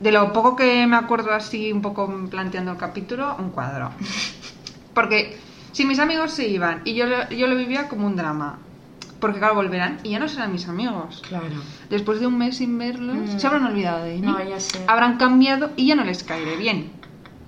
De 0.00 0.12
lo 0.12 0.32
poco 0.32 0.54
que 0.56 0.86
me 0.86 0.96
acuerdo 0.96 1.32
así, 1.32 1.72
un 1.72 1.80
poco 1.82 2.12
planteando 2.30 2.72
el 2.72 2.78
capítulo, 2.78 3.36
un 3.38 3.50
cuadro. 3.50 3.90
Porque 4.94 5.38
si 5.72 5.84
mis 5.84 5.98
amigos 5.98 6.32
se 6.32 6.48
iban 6.48 6.82
y 6.84 6.94
yo 6.94 7.06
lo, 7.06 7.28
yo 7.30 7.46
lo 7.46 7.56
vivía 7.56 7.88
como 7.88 8.06
un 8.06 8.16
drama. 8.16 8.58
Porque 9.20 9.38
claro, 9.38 9.54
volverán 9.54 9.98
y 10.02 10.10
ya 10.10 10.18
no 10.18 10.28
serán 10.28 10.52
mis 10.52 10.68
amigos. 10.68 11.22
Claro. 11.26 11.46
Después 11.88 12.20
de 12.20 12.26
un 12.26 12.36
mes 12.38 12.58
sin 12.58 12.76
verlos, 12.78 13.16
Mm. 13.16 13.38
se 13.38 13.46
habrán 13.46 13.64
olvidado 13.64 14.04
de 14.04 14.14
mí. 14.16 14.20
No, 14.20 14.42
ya 14.44 14.60
sé. 14.60 14.84
Habrán 14.86 15.16
cambiado 15.16 15.70
y 15.76 15.86
ya 15.86 15.94
no 15.94 16.04
les 16.04 16.22
caeré 16.24 16.56
bien. 16.56 16.92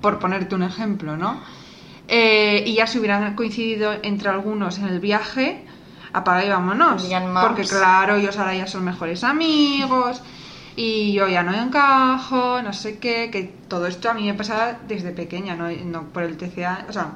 Por 0.01 0.19
ponerte 0.19 0.55
un 0.55 0.63
ejemplo, 0.63 1.17
¿no? 1.17 1.39
Eh, 2.09 2.63
y 2.67 2.75
ya 2.75 2.87
se 2.87 2.99
hubieran 2.99 3.35
coincidido 3.35 3.93
entre 4.03 4.29
algunos 4.29 4.79
en 4.79 4.87
el 4.87 5.01
viaje, 5.01 5.65
apaga 6.13 6.45
y 6.45 6.49
vámonos. 6.49 7.05
Porque 7.49 7.63
claro, 7.63 8.17
ellos 8.17 8.37
ahora 8.39 8.55
ya 8.55 8.67
son 8.67 8.85
mejores 8.85 9.25
amigos 9.25 10.23
y 10.77 11.15
yo 11.15 11.27
ya 11.27 11.43
no 11.43 11.55
encajo, 11.55 12.61
no 12.63 12.73
sé 12.75 12.99
qué, 12.99 13.31
que 13.31 13.45
todo 13.67 13.87
esto 13.87 14.11
a 14.11 14.15
mí 14.15 14.27
me 14.27 14.35
pasaba 14.35 14.77
desde 14.87 15.11
pequeña, 15.11 15.57
no, 15.57 15.71
no 15.71 16.03
por 16.05 16.23
el 16.23 16.37
TCA, 16.37 16.85
o 16.89 16.93
sea, 16.93 17.13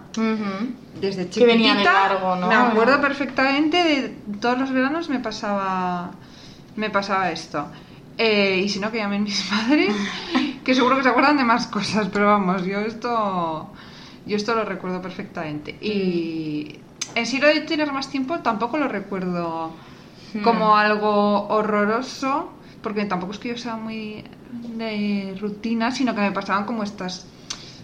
desde 0.99 1.29
Que 1.29 1.45
venía 1.45 1.75
de 1.75 1.81
chiquitita 1.81 2.09
largo, 2.09 2.37
¿no? 2.37 2.49
me 2.49 2.55
acuerdo 2.55 3.01
perfectamente 3.03 3.77
de 3.77 4.09
todos 4.41 4.59
los 4.59 4.73
veranos 4.73 5.09
me 5.11 5.21
pasaba 5.21 6.11
me 6.77 6.89
pasaba 6.91 7.31
esto 7.31 7.69
Eh, 8.17 8.63
y 8.65 8.69
si 8.69 8.81
no 8.81 8.91
que 8.91 8.99
llamen 8.99 9.23
mis 9.25 9.43
padres 9.51 9.95
que 10.65 10.75
seguro 10.75 10.97
que 10.97 11.03
se 11.03 11.09
acuerdan 11.11 11.37
de 11.37 11.45
más 11.45 11.67
cosas 11.67 12.09
pero 12.13 12.27
vamos 12.27 12.65
yo 12.65 12.81
esto 12.81 13.71
yo 14.27 14.37
esto 14.37 14.55
lo 14.55 14.65
recuerdo 14.65 15.01
perfectamente 15.03 15.77
y 15.81 16.79
en 17.15 17.27
sí 17.27 17.39
lo 17.39 17.49
de 17.49 17.61
tener 17.63 17.93
más 17.93 18.11
tiempo 18.11 18.39
tampoco 18.41 18.77
lo 18.79 18.89
recuerdo 18.89 19.73
Hmm. 20.33 20.43
como 20.43 20.77
algo 20.77 21.49
horroroso 21.49 22.53
porque 22.83 23.05
tampoco 23.05 23.33
es 23.33 23.39
que 23.41 23.49
yo 23.49 23.59
sea 23.59 23.75
muy 23.77 24.23
de 24.53 25.37
rutina 25.41 25.91
sino 25.91 26.15
que 26.15 26.21
me 26.21 26.31
pasaban 26.31 26.65
como 26.67 26.85
estas 26.85 27.27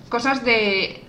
cosas 0.09 0.45
de 0.45 1.03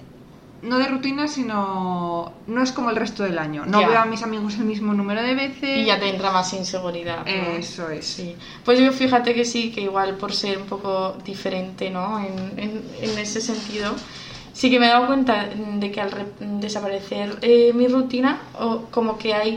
no 0.64 0.80
de 0.80 0.88
rutina, 0.88 1.28
sino 1.28 2.34
no 2.48 2.64
es 2.64 2.72
como 2.72 2.90
el 2.90 2.96
resto 2.96 3.22
del 3.24 3.38
año. 3.38 3.64
No 3.68 3.80
Ya. 3.80 3.88
veo 3.90 4.00
a 4.00 4.06
mis 4.06 4.24
amigos 4.24 4.56
el 4.56 4.66
mismo 4.66 4.96
número 4.96 5.22
de 5.22 5.36
veces. 5.36 5.78
Y 5.78 5.86
ya 5.86 6.00
te 6.00 6.10
entra 6.10 6.32
más 6.32 6.52
inseguridad. 6.54 7.20
¿no? 7.20 7.32
Eso 7.32 7.92
es. 7.92 8.08
Sí. 8.08 8.36
Pues 8.66 8.80
yo 8.80 8.92
fíjate 8.92 9.36
que 9.36 9.46
sí, 9.46 9.72
que 9.72 9.82
igual 9.82 10.16
por 10.18 10.34
ser 10.34 10.58
un 10.58 10.66
poco 10.66 11.16
diferente, 11.24 11.92
¿no? 11.92 12.18
En, 12.20 12.58
en- 12.60 12.82
en 13.00 13.18
ese 13.20 13.40
sentido, 13.40 13.94
sí 14.58 14.70
que 14.72 14.80
me 14.80 14.88
he 14.88 14.90
dado 14.90 15.08
cuenta 15.08 15.34
de 15.84 15.92
que 15.92 16.02
al 16.02 16.12
re- 16.12 16.34
desaparecer 16.40 17.40
eh, 17.42 17.72
mi 17.74 17.88
rutina, 17.88 18.32
o 18.54 18.68
como 18.92 19.18
que 19.18 19.34
hay, 19.34 19.52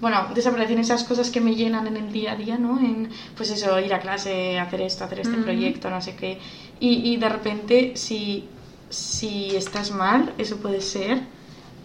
bueno, 0.00 0.18
desaparecen 0.34 0.78
esas 0.78 1.04
cosas 1.04 1.30
que 1.30 1.40
me 1.40 1.54
llenan 1.54 1.86
en 1.86 1.96
el 1.96 2.12
día 2.12 2.32
a 2.32 2.36
día, 2.36 2.58
¿no? 2.58 2.78
En, 2.80 3.10
pues 3.36 3.50
eso, 3.50 3.78
ir 3.80 3.92
a 3.94 4.00
clase, 4.00 4.58
hacer 4.58 4.80
esto, 4.82 5.04
hacer 5.04 5.20
este 5.20 5.38
proyecto, 5.38 5.90
no 5.90 6.00
sé 6.00 6.16
qué. 6.16 6.38
Y, 6.80 7.12
y 7.12 7.16
de 7.16 7.28
repente, 7.28 7.92
si, 7.96 8.48
si 8.88 9.54
estás 9.56 9.90
mal, 9.92 10.34
eso 10.38 10.56
puede 10.58 10.80
ser. 10.80 11.22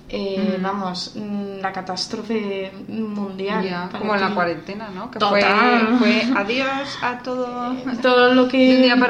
Eh, 0.10 0.56
Mm. 0.58 0.64
Vamos, 0.64 1.16
la 1.62 1.72
catástrofe 1.74 2.72
mundial. 2.88 3.90
Como 3.92 4.16
en 4.16 4.22
la 4.22 4.34
cuarentena, 4.34 4.90
¿no? 4.94 5.12
Que 5.12 5.20
Total. 5.20 5.98
Fue, 6.00 6.22
fue 6.22 6.38
adiós 6.38 6.98
a 7.02 7.18
todo. 7.20 7.76
todo 8.02 8.34
lo 8.34 8.48
que 8.48 8.58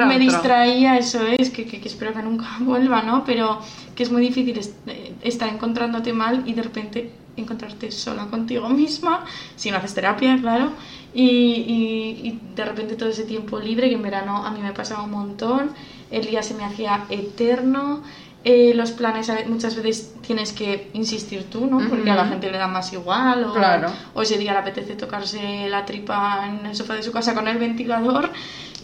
me 0.06 0.16
otro. 0.16 0.18
distraía, 0.18 0.98
eso 0.98 1.20
es, 1.26 1.50
que, 1.50 1.66
que- 1.66 1.80
que 1.80 1.88
espero 1.88 2.12
que 2.12 2.22
nunca 2.22 2.46
vuelva, 2.60 3.02
¿no? 3.02 3.24
Pero 3.24 3.60
que 3.94 4.02
es 4.02 4.10
muy 4.12 4.22
difícil 4.22 4.58
eh, 4.86 5.14
estar 5.22 5.48
encontrándote 5.48 6.12
mal 6.12 6.42
y 6.46 6.54
de 6.54 6.62
repente 6.62 7.10
encontrarte 7.36 7.92
sola 7.92 8.26
contigo 8.26 8.68
misma, 8.68 9.24
si 9.54 9.70
no 9.70 9.76
haces 9.76 9.94
terapia, 9.94 10.36
claro, 10.40 10.72
y, 11.14 11.22
y- 11.24 12.20
y 12.28 12.40
de 12.56 12.64
repente 12.64 12.96
todo 12.96 13.08
ese 13.10 13.22
tiempo 13.24 13.60
libre, 13.60 13.88
que 13.88 13.94
en 13.94 14.02
verano 14.02 14.44
a 14.44 14.50
mí 14.50 14.60
me 14.60 14.72
pasaba 14.72 15.04
un 15.04 15.12
montón, 15.12 15.70
el 16.10 16.26
día 16.26 16.42
se 16.42 16.54
me 16.54 16.64
hacía 16.64 17.04
eterno, 17.10 18.02
eh, 18.44 18.72
los 18.74 18.92
planes 18.92 19.30
muchas 19.48 19.74
veces 19.76 20.14
tienes 20.26 20.52
que 20.52 20.90
insistir 20.94 21.44
tú, 21.50 21.66
¿no? 21.66 21.78
Porque 21.88 22.10
a 22.10 22.14
la 22.14 22.26
gente 22.26 22.50
le 22.50 22.56
da 22.58 22.68
más 22.68 22.92
igual, 22.92 23.44
o, 23.44 23.52
Claro. 23.52 23.90
o 24.14 24.22
ese 24.22 24.38
día 24.38 24.52
le 24.52 24.58
apetece 24.60 24.94
tocarse 24.94 25.68
la 25.68 25.84
tripa 25.84 26.46
en 26.46 26.66
el 26.66 26.74
sofá 26.76 26.94
de 26.94 27.02
su 27.02 27.12
casa 27.12 27.34
con 27.34 27.46
el 27.48 27.58
ventilador. 27.58 28.30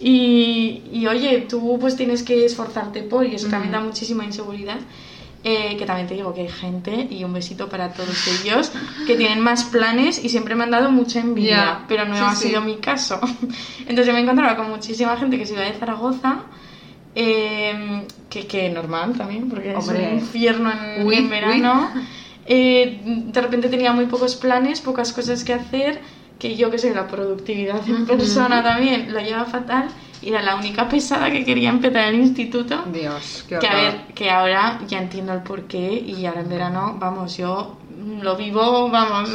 Y, 0.00 0.82
y, 0.92 1.06
oye, 1.06 1.46
tú 1.48 1.78
pues 1.80 1.96
tienes 1.96 2.22
que 2.22 2.44
esforzarte 2.44 3.02
por, 3.02 3.24
y 3.26 3.36
eso 3.36 3.48
también 3.48 3.72
da 3.72 3.80
muchísima 3.80 4.24
inseguridad. 4.24 4.78
Eh, 5.46 5.76
que 5.76 5.84
también 5.84 6.08
te 6.08 6.14
digo 6.14 6.32
que 6.32 6.40
hay 6.40 6.48
gente, 6.48 7.06
y 7.10 7.22
un 7.22 7.34
besito 7.34 7.68
para 7.68 7.92
todos 7.92 8.16
ellos, 8.28 8.72
que 9.06 9.14
tienen 9.14 9.40
más 9.40 9.64
planes 9.64 10.24
y 10.24 10.30
siempre 10.30 10.54
me 10.54 10.64
han 10.64 10.70
dado 10.70 10.90
mucha 10.90 11.20
envidia, 11.20 11.56
Ya, 11.56 11.84
pero 11.86 12.06
no 12.06 12.14
sí, 12.16 12.22
ha 12.24 12.34
sí. 12.34 12.48
sido 12.48 12.62
mi 12.62 12.76
caso. 12.76 13.20
Entonces 13.80 14.06
yo 14.06 14.14
me 14.14 14.20
encontraba 14.20 14.56
con 14.56 14.70
muchísima 14.70 15.14
gente 15.18 15.36
que 15.36 15.44
se 15.44 15.52
iba 15.52 15.60
de 15.62 15.74
Zaragoza, 15.74 16.44
eh, 17.14 18.02
que, 18.30 18.46
que 18.46 18.70
normal 18.70 19.14
también, 19.16 19.48
porque 19.48 19.74
Hombre. 19.74 20.02
es 20.06 20.12
un 20.12 20.18
infierno 20.18 20.70
en, 20.72 21.06
Uy, 21.06 21.16
en 21.16 21.30
verano. 21.30 21.90
Eh, 22.46 23.00
de 23.04 23.40
repente 23.40 23.68
tenía 23.68 23.92
muy 23.92 24.06
pocos 24.06 24.36
planes, 24.36 24.80
pocas 24.80 25.12
cosas 25.12 25.44
que 25.44 25.54
hacer, 25.54 26.00
que 26.38 26.56
yo 26.56 26.70
que 26.70 26.78
sé, 26.78 26.92
la 26.94 27.06
productividad 27.06 27.80
en 27.88 28.06
persona 28.06 28.62
también 28.62 29.12
lo 29.12 29.20
lleva 29.20 29.44
fatal 29.46 29.88
y 30.20 30.28
era 30.30 30.42
la 30.42 30.56
única 30.56 30.88
pesada 30.88 31.30
que 31.30 31.44
quería 31.44 31.70
empezar 31.70 32.08
el 32.08 32.16
instituto. 32.20 32.82
Dios, 32.92 33.44
qué 33.48 33.58
Que 33.58 33.66
a 33.66 33.70
horror. 33.70 33.82
ver, 33.82 34.14
que 34.14 34.30
ahora 34.30 34.80
ya 34.88 34.98
entiendo 34.98 35.32
el 35.32 35.40
porqué 35.42 35.92
y 36.06 36.26
ahora 36.26 36.40
en 36.40 36.48
verano, 36.48 36.96
vamos, 36.98 37.36
yo 37.36 37.78
lo 38.20 38.36
vivo, 38.36 38.90
vamos, 38.90 39.30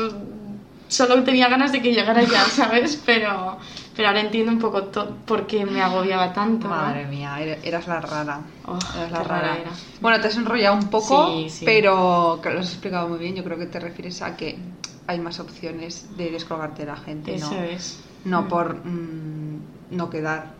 solo 0.88 1.24
tenía 1.24 1.48
ganas 1.48 1.72
de 1.72 1.82
que 1.82 1.94
llegara 1.94 2.22
ya, 2.24 2.46
¿sabes? 2.50 3.02
Pero, 3.06 3.58
pero 3.99 4.07
ahora 4.07 4.21
entiendo 4.21 4.49
un 4.53 4.59
poco 4.59 4.85
por 5.25 5.45
qué 5.45 5.65
me 5.65 5.81
agobiaba 5.81 6.31
tanto. 6.31 6.69
¿no? 6.69 6.73
Madre 6.73 7.05
mía, 7.05 7.35
er- 7.41 7.59
eras 7.65 7.85
la 7.85 7.99
rara. 7.99 8.39
Oh, 8.65 8.79
eras 8.95 9.12
la 9.12 9.23
rara 9.23 9.41
rara. 9.41 9.57
era. 9.59 9.71
Bueno, 9.99 10.21
te 10.21 10.29
has 10.29 10.38
enrollado 10.38 10.77
un 10.77 10.89
poco, 10.89 11.27
Sí, 11.27 11.49
sí. 11.49 11.65
pero 11.65 12.39
que 12.41 12.49
lo 12.49 12.62
has 12.62 12.69
explicado 12.69 13.09
muy 13.09 13.19
bien. 13.19 13.35
Yo 13.35 13.43
creo 13.43 13.57
que 13.57 13.65
te 13.65 13.77
refieres 13.77 14.21
a 14.21 14.38
que 14.38 14.57
hay 15.05 15.19
más 15.19 15.41
opciones 15.41 16.15
de 16.15 16.31
descolgarte 16.31 16.83
de 16.85 16.91
la 16.93 16.95
gente, 16.95 17.35
Eso 17.35 17.51
¿no? 17.53 17.59
es. 17.62 17.99
No 18.23 18.43
Mm. 18.43 18.47
por 18.47 18.75
mm, 18.85 19.59
no 19.91 20.09
quedar, 20.09 20.53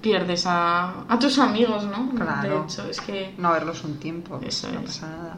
Pierdes 0.00 0.44
a, 0.46 1.04
a 1.08 1.18
tus 1.20 1.38
amigos, 1.38 1.84
¿no? 1.84 2.10
Claro. 2.16 2.48
De 2.60 2.64
hecho, 2.64 2.88
es 2.90 3.00
que... 3.00 3.32
no 3.38 3.52
verlos 3.52 3.84
un 3.84 3.98
tiempo. 4.00 4.40
Eso 4.44 4.68
no 4.72 4.80
es. 4.80 4.86
pasa 4.86 5.06
nada. 5.08 5.36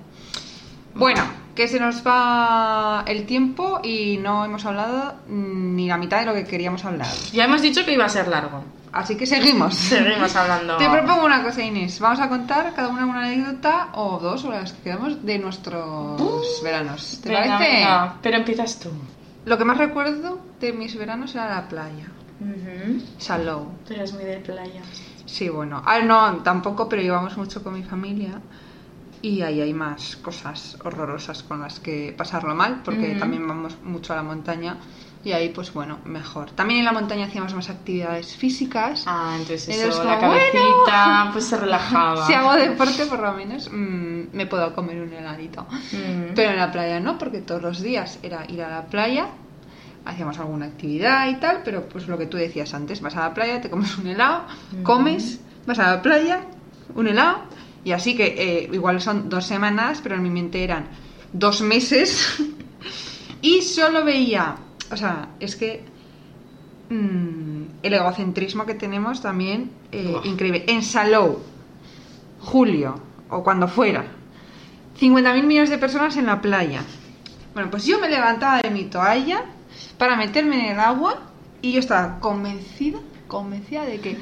Bueno, 0.95 1.23
que 1.55 1.69
se 1.69 1.79
nos 1.81 2.07
va 2.07 3.05
el 3.07 3.27
tiempo 3.27 3.81
y 3.83 4.17
no 4.19 4.45
hemos 4.45 4.65
hablado 4.65 5.15
ni 5.29 5.89
la 5.89 5.97
mitad 5.97 6.21
de 6.21 6.27
lo 6.27 6.35
que 6.35 6.45
queríamos 6.45 6.85
hablar. 6.85 7.09
Ya 7.33 7.45
hemos 7.45 7.63
dicho 7.63 7.85
que 7.85 7.93
iba 7.93 8.05
a 8.05 8.09
ser 8.09 8.29
largo. 8.29 8.63
Así 8.93 9.17
que 9.17 9.25
seguimos. 9.25 9.75
Seguimos 9.77 10.35
hablando. 10.35 10.77
Te 10.77 10.89
propongo 10.89 11.25
una 11.25 11.45
cosa, 11.45 11.63
Inés. 11.63 12.01
Vamos 12.01 12.19
a 12.19 12.29
contar 12.29 12.73
cada 12.75 12.89
una 12.89 13.07
una 13.07 13.21
anécdota 13.25 13.91
o 13.95 14.19
dos 14.19 14.45
o 14.45 14.51
las 14.51 14.73
que 14.73 14.83
quedamos 14.83 15.25
de 15.25 15.39
nuestros 15.39 16.61
veranos. 16.65 17.21
¿Te 17.23 17.29
Venga, 17.29 17.59
parece? 17.59 17.73
venga, 17.77 18.15
pero 18.21 18.37
empiezas 18.39 18.81
tú. 18.81 18.91
Lo 19.45 19.57
que 19.59 19.65
más 19.65 19.79
recuerdo 19.79 20.41
de 20.61 20.73
mis 20.73 20.97
veranos 20.97 21.35
era 21.37 21.49
la 21.49 21.69
playa. 21.69 22.07
Ujú. 22.41 23.01
Salou. 23.19 23.69
Tú 23.87 23.95
eres 23.95 24.13
muy 24.13 24.25
de 24.25 24.39
playa. 24.39 24.83
Sí, 25.25 25.49
bueno. 25.49 25.83
Ah, 25.87 26.01
no, 26.01 26.39
tampoco, 26.39 26.89
pero 26.89 27.01
íbamos 27.01 27.37
mucho 27.37 27.63
con 27.63 27.75
mi 27.75 27.85
familia. 27.85 28.41
Y 29.23 29.43
ahí 29.43 29.61
hay 29.61 29.75
más 29.75 30.17
cosas 30.17 30.79
horrorosas 30.83 31.43
con 31.43 31.61
las 31.61 31.79
que 31.79 32.15
pasarlo 32.17 32.55
mal, 32.55 32.81
porque 32.85 33.11
Ujú. 33.11 33.19
también 33.19 33.47
vamos 33.47 33.77
mucho 33.83 34.13
a 34.15 34.17
la 34.17 34.23
montaña. 34.23 34.79
Y 35.23 35.33
ahí, 35.33 35.51
pues 35.51 35.75
bueno, 35.75 35.99
mejor. 36.07 36.51
También 36.53 36.81
en 36.81 36.87
la 36.87 36.93
montaña 36.93 37.27
hacíamos 37.27 37.53
más 37.53 37.69
actividades 37.69 38.35
físicas. 38.35 39.05
Ah, 39.07 39.35
entonces 39.39 39.69
eso, 39.69 39.99
como, 39.99 40.11
la 40.11 40.19
cabecita, 40.19 41.29
pues 41.33 41.45
se 41.45 41.57
relajaba. 41.61 42.27
Si 42.27 42.33
hago 42.33 42.55
deporte, 42.55 43.05
por 43.05 43.21
lo 43.21 43.35
menos, 43.35 43.69
mm, 43.71 44.29
me 44.33 44.47
puedo 44.47 44.75
comer 44.75 45.03
un 45.03 45.13
heladito. 45.13 45.67
Mm. 45.93 46.35
Pero 46.35 46.53
en 46.53 46.57
la 46.57 46.73
playa 46.73 47.01
no, 47.01 47.19
porque 47.19 47.43
todos 47.43 47.61
los 47.61 47.83
días 47.83 48.19
era 48.23 48.47
ir 48.49 48.63
a 48.63 48.71
la 48.71 48.87
playa, 48.87 49.27
hacíamos 50.07 50.39
alguna 50.39 50.67
actividad 50.67 51.29
y 51.29 51.37
tal, 51.37 51.61
pero 51.65 51.87
pues 51.87 52.09
lo 52.09 52.17
que 52.17 52.27
tú 52.27 52.39
decías 52.39 52.73
antes, 52.73 53.03
vas 53.03 53.15
a 53.17 53.21
la 53.21 53.35
playa, 53.35 53.61
te 53.61 53.69
comes 53.69 53.97
un 53.99 54.07
helado, 54.07 54.47
Ujú. 54.73 54.83
comes, 54.83 55.41
vas 55.67 55.79
a 55.79 55.91
la 55.97 56.03
playa, 56.03 56.47
un 56.95 57.09
helado, 57.09 57.41
y 57.85 57.93
así 57.93 58.17
que 58.17 58.27
eh, 58.27 58.71
igual 58.73 59.01
son 59.01 59.29
dos 59.29 59.47
semanas, 59.47 60.01
pero 60.03 60.17
en 60.17 60.23
mi 60.23 60.31
mente 60.31 60.63
eran 60.63 60.89
dos 61.33 61.63
meses, 61.63 62.37
y 63.43 63.63
solo 63.63 64.05
veía, 64.05 64.57
o 64.91 64.97
sea, 64.97 65.31
es 65.41 65.57
que 65.57 65.83
mm, 66.91 67.63
el 67.83 67.95
egocentrismo 67.95 68.67
que 68.67 68.75
tenemos 68.75 69.23
también, 69.23 69.71
eh, 69.93 70.15
increíble. 70.25 70.65
En 70.67 70.83
Salou, 70.83 71.39
julio, 72.41 73.01
o 73.31 73.43
cuando 73.43 73.69
fuera, 73.69 74.05
50.000 75.01 75.43
millones 75.45 75.71
de 75.71 75.79
personas 75.79 76.17
en 76.17 76.27
la 76.27 76.41
playa. 76.41 76.83
Bueno, 77.55 77.71
pues 77.71 77.87
yo 77.87 77.99
me 77.99 78.09
levantaba 78.09 78.61
de 78.61 78.71
mi 78.71 78.85
toalla 78.85 79.45
para 79.99 80.17
meterme 80.17 80.59
en 80.59 80.73
el 80.73 80.81
agua 80.81 81.23
y 81.63 81.73
yo 81.73 81.81
estaba 81.81 82.21
convencida, 82.21 82.99
convencida 83.27 83.85
de 83.85 84.01
que 84.01 84.17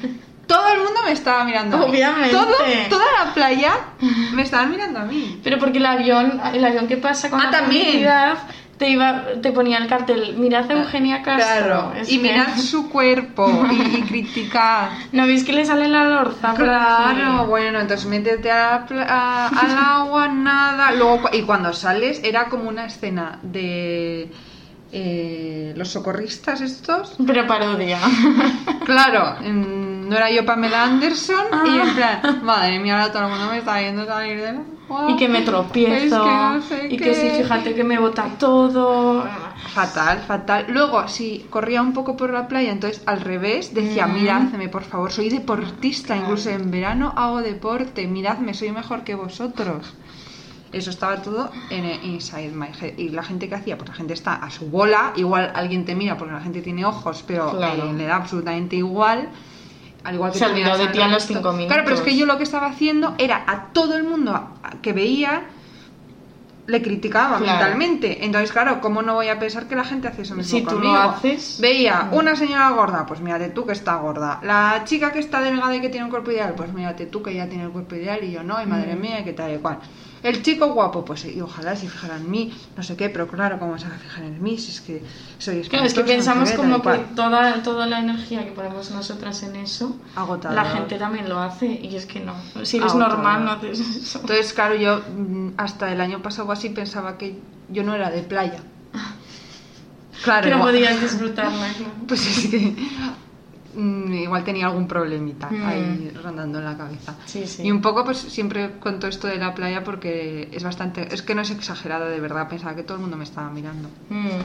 todo 0.49 0.67
el 0.73 0.79
mundo 0.79 0.99
me 1.05 1.11
estaba 1.13 1.43
mirando. 1.45 1.77
a 1.77 1.79
mí. 1.79 1.85
Obviamente. 1.91 2.35
Todo- 2.35 2.55
toda 2.89 3.05
la 3.23 3.33
playa 3.33 3.71
me 4.33 4.41
estaban 4.41 4.71
mirando 4.71 4.99
a 4.99 5.03
mí. 5.05 5.39
Pero 5.43 5.59
porque 5.59 5.77
el 5.77 5.85
avión, 5.85 6.41
el 6.53 6.65
avión 6.65 6.87
que 6.87 6.97
pasa 6.97 7.29
con 7.29 7.39
Ah, 7.39 7.45
la 7.45 7.51
también. 7.51 7.85
publicidad, 7.85 8.37
te 8.79 8.89
iba, 8.89 9.23
te 9.41 9.51
ponía 9.51 9.77
el 9.77 9.87
cartel, 9.87 10.35
mirad 10.37 10.71
a 10.71 10.73
Eugenia 10.73 11.21
Castro. 11.21 11.65
Claro, 11.91 11.93
y 12.07 12.17
que- 12.17 12.23
mirad 12.23 12.47
su 12.57 12.89
cuerpo 12.89 13.65
y, 13.71 13.97
y 13.97 14.01
criticad. 14.03 14.89
¿No 15.11 15.27
veis 15.27 15.43
que 15.43 15.53
le 15.53 15.65
sale 15.65 15.87
la 15.87 16.05
lorza? 16.05 16.53
Claro, 16.55 17.45
bueno, 17.47 17.79
entonces 17.79 18.07
métete 18.07 18.49
a 18.51 18.75
a- 19.07 19.47
al 19.49 19.77
agua, 19.77 20.27
nada. 20.29 20.91
Luego, 20.93 21.29
y 21.33 21.41
cuando 21.43 21.73
sales, 21.73 22.21
era 22.23 22.45
como 22.49 22.69
una 22.69 22.85
escena 22.85 23.37
de 23.43 24.31
eh, 24.91 25.73
los 25.75 25.89
socorristas 25.89 26.61
estos. 26.61 27.13
Pero 27.25 27.45
parodia. 27.47 27.99
Claro, 28.85 29.35
no 29.41 30.15
era 30.15 30.31
yo 30.31 30.43
Pamela 30.43 30.83
Anderson 30.85 31.45
y 31.65 31.69
Ah. 31.79 31.83
en 31.87 31.95
plan, 31.95 32.39
madre 32.43 32.79
mía, 32.79 32.99
ahora 32.99 33.11
todo 33.13 33.23
el 33.25 33.29
mundo 33.29 33.47
me 33.51 33.59
está 33.59 33.77
viendo 33.77 34.03
salir 34.03 34.41
del 34.41 34.55
agua. 34.89 35.11
y 35.11 35.15
que 35.15 35.27
me 35.29 35.41
tropiezo. 35.49 35.95
Es 36.05 36.09
que 36.11 36.15
no 36.55 36.61
sé 36.63 36.87
y 36.87 36.97
qué. 36.97 37.03
que 37.03 37.13
sí, 37.13 37.29
fíjate 37.37 37.75
que 37.75 37.83
me 37.83 37.99
bota 37.99 38.25
todo. 38.39 39.27
Fatal, 39.75 40.19
fatal. 40.27 40.65
Luego, 40.69 41.07
si 41.07 41.45
corría 41.51 41.83
un 41.83 41.93
poco 41.93 42.17
por 42.17 42.31
la 42.33 42.47
playa, 42.47 42.71
entonces 42.71 43.03
al 43.05 43.21
revés, 43.21 43.75
decía, 43.75 44.07
Mm. 44.07 44.13
miradme, 44.15 44.69
por 44.69 44.81
favor, 44.83 45.11
soy 45.11 45.29
deportista, 45.29 46.17
incluso 46.17 46.49
en 46.49 46.71
verano 46.71 47.13
hago 47.15 47.43
deporte, 47.43 48.07
miradme, 48.07 48.55
soy 48.55 48.71
mejor 48.71 49.03
que 49.03 49.13
vosotros. 49.13 49.93
Eso 50.71 50.89
estaba 50.91 51.21
todo 51.21 51.51
en 51.71 51.85
eh, 51.85 51.99
Inside 52.03 52.51
My 52.51 52.67
Head. 52.79 52.97
Y 52.97 53.09
la 53.09 53.23
gente 53.23 53.49
que 53.49 53.55
hacía, 53.55 53.77
pues 53.77 53.89
la 53.89 53.95
gente 53.95 54.13
está 54.13 54.35
a 54.35 54.49
su 54.51 54.69
bola, 54.69 55.13
igual 55.15 55.51
alguien 55.55 55.83
te 55.85 55.95
mira 55.95 56.17
porque 56.17 56.33
la 56.33 56.41
gente 56.41 56.61
tiene 56.61 56.85
ojos, 56.85 57.23
pero 57.25 57.51
Claro. 57.51 57.89
eh, 57.89 57.93
le 57.93 58.05
da 58.05 58.17
absolutamente 58.17 58.75
igual. 58.75 59.29
Al 60.03 60.15
igual 60.15 60.31
que 60.31 60.37
Se 60.39 60.45
tú 60.45 60.51
olvidó 60.51 60.65
miras 60.65 60.77
de 60.93 61.07
los 61.09 61.25
cinco 61.25 61.41
Claro, 61.67 61.83
pero 61.83 61.95
es 61.95 62.01
que 62.01 62.11
minutos. 62.11 62.15
yo 62.19 62.25
lo 62.27 62.37
que 62.37 62.43
estaba 62.43 62.67
haciendo 62.67 63.15
era 63.17 63.43
a 63.47 63.65
todo 63.73 63.95
el 63.95 64.03
mundo 64.03 64.49
que 64.81 64.93
veía 64.93 65.43
le 66.67 66.83
criticaba 66.83 67.39
Claro. 67.39 67.51
mentalmente. 67.51 68.23
Entonces, 68.23 68.51
claro, 68.51 68.79
¿cómo 68.79 69.01
no 69.01 69.15
voy 69.15 69.27
a 69.29 69.39
pensar 69.39 69.67
que 69.67 69.75
la 69.75 69.83
gente 69.83 70.07
hace 70.07 70.21
eso 70.21 70.35
mismo 70.35 70.55
Si 70.59 70.63
tú 70.63 70.79
lo 70.79 70.93
haces- 70.95 71.57
Veía 71.59 72.09
una 72.11 72.35
señora 72.35 72.69
gorda, 72.69 73.07
pues 73.07 73.21
mírate 73.21 73.49
tú 73.49 73.65
que 73.65 73.71
está 73.73 73.95
gorda. 73.95 74.39
La 74.43 74.83
chica 74.85 75.11
que 75.11 75.17
está 75.17 75.41
delgada 75.41 75.75
y 75.75 75.81
que 75.81 75.89
tiene 75.89 76.03
un 76.05 76.11
cuerpo 76.11 76.29
ideal, 76.31 76.53
pues 76.55 76.71
mírate 76.71 77.07
tú 77.07 77.23
que 77.23 77.33
ya 77.33 77.47
tiene 77.49 77.63
el 77.63 77.71
cuerpo 77.71 77.95
ideal 77.95 78.23
y 78.23 78.31
yo 78.31 78.43
no, 78.43 78.61
y 78.61 78.67
madre 78.67 78.95
Mm. 78.95 79.01
mía, 79.01 79.23
que 79.23 79.33
tal 79.33 79.51
y 79.53 79.57
cual. 79.57 79.79
El 80.21 80.41
chico 80.43 80.67
guapo, 80.73 81.05
pues 81.05 81.25
y 81.25 81.39
ojalá 81.39 81.75
se 81.75 81.87
fijara 81.87 82.17
en 82.17 82.29
mí, 82.29 82.53
no 82.75 82.83
sé 82.83 82.95
qué, 82.97 83.09
pero 83.09 83.27
claro, 83.27 83.57
¿cómo 83.59 83.77
se 83.77 83.87
va 83.87 83.95
a 83.95 83.99
fijar 83.99 84.23
en 84.23 84.41
mí? 84.43 84.57
Si 84.57 84.71
es 84.71 84.81
que 84.81 85.01
soy 85.37 85.61
Claro, 85.61 85.85
es 85.85 85.93
que 85.93 86.03
pensamos 86.03 86.49
no 86.51 86.55
como 86.57 86.81
que 86.81 86.97
toda, 87.15 87.63
toda 87.63 87.85
la 87.85 87.99
energía 87.99 88.43
que 88.43 88.51
ponemos 88.51 88.91
nosotras 88.91 89.41
en 89.43 89.55
eso, 89.55 89.95
Agotador. 90.15 90.55
la 90.55 90.65
gente 90.65 90.97
también 90.97 91.29
lo 91.29 91.39
hace 91.39 91.67
y 91.67 91.95
es 91.95 92.05
que 92.05 92.19
no. 92.19 92.33
Si 92.63 92.77
eres 92.77 92.91
Agotador. 92.91 93.17
normal, 93.17 93.45
no 93.45 93.51
haces 93.51 93.79
eso. 93.79 94.19
Entonces, 94.19 94.53
claro, 94.53 94.75
yo 94.75 94.99
mm, 94.99 95.51
hasta 95.57 95.91
el 95.91 96.01
año 96.01 96.21
pasado 96.21 96.51
así 96.51 96.69
pensaba 96.69 97.17
que 97.17 97.37
yo 97.69 97.83
no 97.83 97.93
era 97.95 98.09
de 98.09 98.21
playa. 98.23 98.61
Claro, 100.21 100.49
que 100.49 100.53
no 100.53 100.61
podías 100.61 100.99
disfrutarla. 100.99 101.69
claro. 101.77 101.93
Pues 102.07 102.27
es 102.27 102.47
que 102.51 102.75
igual 103.77 104.43
tenía 104.43 104.65
algún 104.67 104.87
problemita 104.87 105.49
Mm. 105.49 105.65
ahí 105.67 106.11
rondando 106.23 106.59
en 106.59 106.65
la 106.65 106.77
cabeza. 106.77 107.15
Sí, 107.25 107.45
sí. 107.45 107.63
Y 107.63 107.71
un 107.71 107.81
poco, 107.81 108.03
pues 108.03 108.17
siempre 108.17 108.69
cuento 108.79 109.07
esto 109.07 109.27
de 109.27 109.37
la 109.37 109.53
playa 109.53 109.83
porque 109.83 110.49
es 110.51 110.63
bastante. 110.63 111.13
Es 111.13 111.21
que 111.21 111.35
no 111.35 111.41
es 111.41 111.51
exagerado, 111.51 112.05
de 112.07 112.19
verdad. 112.19 112.47
Pensaba 112.49 112.75
que 112.75 112.83
todo 112.83 112.95
el 112.95 113.01
mundo 113.01 113.17
me 113.17 113.23
estaba 113.23 113.49
mirando. 113.49 113.89
Mm. 114.09 114.41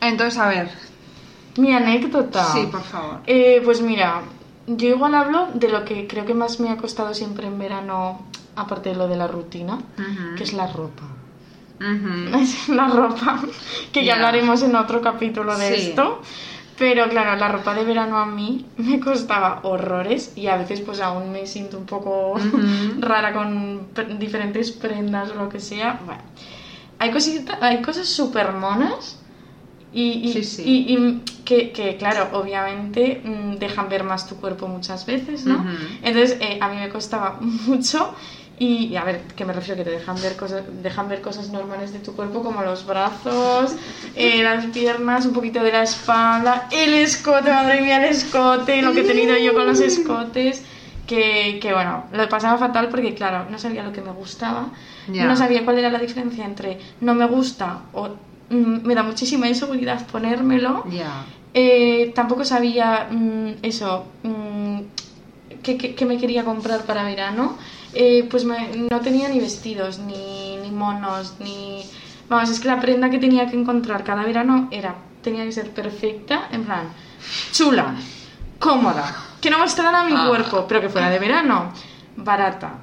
Entonces, 0.00 0.38
a 0.38 0.48
ver. 0.48 0.70
Mi 1.58 1.72
anécdota. 1.72 2.44
Sí, 2.52 2.68
por 2.70 2.82
favor. 2.82 3.18
Eh, 3.26 3.60
pues 3.64 3.82
mira, 3.82 4.22
yo 4.66 4.88
igual 4.88 5.14
hablo 5.14 5.48
de 5.54 5.68
lo 5.68 5.84
que 5.84 6.06
creo 6.06 6.24
que 6.24 6.34
más 6.34 6.60
me 6.60 6.70
ha 6.70 6.76
costado 6.76 7.12
siempre 7.14 7.46
en 7.46 7.58
verano, 7.58 8.26
aparte 8.56 8.90
de 8.90 8.94
lo 8.96 9.08
de 9.08 9.16
la 9.16 9.26
rutina, 9.26 9.78
que 10.36 10.42
es 10.44 10.52
la 10.52 10.66
ropa. 10.72 11.04
Ujú. 11.80 12.72
la 12.74 12.88
ropa, 12.88 13.40
que 13.92 14.04
ya 14.04 14.12
Ya. 14.12 14.14
hablaremos 14.16 14.62
en 14.62 14.76
otro 14.76 15.00
capítulo 15.00 15.56
de 15.58 15.74
Sí. 15.76 15.88
esto. 15.88 16.22
Pero 16.80 17.10
claro, 17.10 17.36
la 17.36 17.48
ropa 17.48 17.74
de 17.74 17.84
verano 17.84 18.16
a 18.18 18.24
mí 18.24 18.64
me 18.78 19.00
costaba 19.00 19.60
horrores 19.64 20.32
y 20.34 20.46
a 20.46 20.56
veces 20.56 20.80
pues 20.80 20.98
aún 21.02 21.30
me 21.30 21.46
siento 21.46 21.76
un 21.76 21.84
poco 21.84 22.34
rara 22.98 23.34
con 23.34 23.88
diferentes 24.18 24.70
prendas 24.72 25.30
o 25.30 25.34
lo 25.34 25.50
que 25.50 25.60
sea. 25.60 26.00
Bueno, 26.06 26.22
hay, 26.98 27.10
cosita- 27.10 27.58
hay 27.60 27.82
cosas 27.82 28.08
súper 28.08 28.52
monas 28.52 29.18
y, 29.92 30.04
y- 30.26 30.32
Sí, 30.32 30.42
sí. 30.44 30.62
y- 30.64 30.94
y 30.96 31.20
que, 31.44 31.70
que, 31.72 31.96
claro, 31.98 32.28
obviamente 32.32 33.20
mm, 33.24 33.56
dejan 33.58 33.90
ver 33.90 34.02
más 34.04 34.26
tu 34.26 34.36
cuerpo 34.36 34.66
muchas 34.66 35.04
veces, 35.04 35.44
¿no? 35.46 35.62
Entonces 36.02 36.38
eh, 36.40 36.58
a 36.62 36.68
mí 36.70 36.76
me 36.78 36.88
costaba 36.88 37.36
mucho 37.66 38.14
y, 38.60 38.84
y 38.92 38.96
a 38.96 39.02
ver, 39.04 39.22
que 39.34 39.44
me 39.44 39.52
refiero 39.52 39.76
que 39.78 39.84
te 39.84 39.90
dejan 39.96 40.20
ver 40.22 40.36
cosas, 40.36 40.62
dejan 40.82 41.08
ver 41.08 41.20
cosas 41.22 41.48
normales 41.48 41.92
de 41.92 41.98
tu 41.98 42.12
cuerpo 42.14 42.42
como 42.42 42.62
los 42.62 42.86
brazos, 42.86 43.74
eh, 44.14 44.42
las 44.44 44.66
piernas, 44.66 45.24
un 45.26 45.32
poquito 45.32 45.62
de 45.64 45.72
la 45.72 45.82
espalda, 45.82 46.68
el 46.70 46.92
escote, 46.94 47.50
madre 47.50 47.80
mía, 47.80 47.96
el 47.96 48.10
escote, 48.12 48.82
lo 48.82 48.92
que 48.92 49.00
he 49.00 49.04
tenido 49.04 49.36
yo 49.38 49.54
con 49.54 49.66
los 49.66 49.80
escotes. 49.80 50.62
Que, 51.06 51.58
que 51.60 51.72
bueno, 51.72 52.04
lo 52.12 52.28
pasaba 52.28 52.56
fatal 52.56 52.88
porque 52.88 53.14
claro, 53.14 53.46
no 53.50 53.58
sabía 53.58 53.82
lo 53.82 53.92
que 53.92 54.00
me 54.00 54.12
gustaba, 54.12 54.68
Ya. 55.12 55.24
no 55.24 55.34
sabía 55.34 55.64
cuál 55.64 55.78
era 55.78 55.90
la 55.90 55.98
diferencia 55.98 56.44
entre 56.44 56.78
no 57.00 57.14
me 57.14 57.26
gusta 57.26 57.80
o 57.94 58.10
mm, 58.50 58.86
me 58.86 58.94
da 58.94 59.02
muchísima 59.02 59.48
inseguridad 59.48 60.06
ponérmelo 60.06 60.84
Ya. 60.88 61.24
eh, 61.52 62.12
tampoco 62.14 62.44
sabía 62.44 63.08
mm, 63.10 63.48
eso, 63.62 64.06
mm, 64.22 64.78
qué, 65.64 65.76
qué- 65.76 65.96
qué 65.96 66.04
me 66.06 66.16
quería 66.18 66.44
comprar 66.44 66.82
para 66.84 67.02
verano. 67.02 67.58
Eh, 67.94 68.26
pues 68.30 68.44
me- 68.44 68.68
no 68.90 69.00
tenía 69.00 69.28
ni 69.28 69.40
vestidos, 69.40 69.98
ni, 69.98 70.56
ni 70.58 70.70
monos, 70.70 71.34
ni... 71.40 71.82
Vamos, 72.28 72.48
es 72.50 72.60
que 72.60 72.68
la 72.68 72.80
prenda 72.80 73.10
que 73.10 73.18
tenía 73.18 73.46
que 73.50 73.56
encontrar 73.56 74.04
cada 74.04 74.22
verano 74.22 74.68
era, 74.70 74.94
tenía 75.22 75.44
que 75.44 75.52
ser 75.52 75.70
perfecta, 75.70 76.48
en 76.52 76.64
plan, 76.64 76.84
chula, 77.52 77.94
cómoda, 78.60 79.12
que 79.40 79.50
no 79.50 79.58
mostrara 79.58 80.04
mi 80.04 80.12
Ah. 80.14 80.26
cuerpo, 80.28 80.64
pero 80.68 80.80
que 80.80 80.88
fuera 80.88 81.10
de 81.10 81.18
verano, 81.18 81.72
barata. 82.16 82.74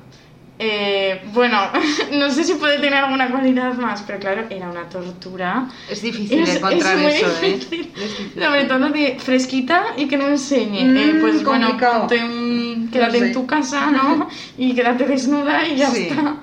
Eh, 0.60 1.22
bueno, 1.34 1.60
no 2.14 2.32
sé 2.32 2.44
si 2.44 2.56
puede 2.56 2.78
tener 2.78 2.96
alguna 2.96 3.30
cualidad 3.30 3.74
más, 3.76 4.02
pero 4.08 4.18
claro, 4.20 4.46
era 4.50 4.70
una 4.70 4.90
tortura. 4.90 5.68
Es 5.90 6.02
difícil 6.02 6.42
Es- 6.42 6.56
encontrar 6.56 6.96
es 6.98 7.02
muy 7.04 7.12
eso, 7.12 7.28
¿eh? 7.44 7.48
difícil. 7.54 7.92
Es 7.96 8.18
difícil. 8.18 8.44
Sobre 8.44 8.66
todo 8.66 8.90
de 8.90 9.18
fresquita 9.20 9.84
y 9.98 10.08
que 10.08 10.18
no 10.18 10.28
enseñe. 10.28 10.84
Mm, 10.86 10.98
Eh, 10.98 11.18
pues 11.22 11.44
bueno, 11.44 11.68
complicado. 11.68 12.00
ponte 12.08 12.24
un- 12.24 12.90
quédate 12.92 13.14
No 13.14 13.20
sé. 13.20 13.28
en 13.28 13.34
tu 13.34 13.46
casa, 13.46 13.92
¿no? 13.92 14.28
Y 14.58 14.74
quédate 14.74 15.06
desnuda 15.06 15.68
y 15.68 15.76
ya 15.78 15.92
Sí. 15.92 16.08
está. 16.10 16.38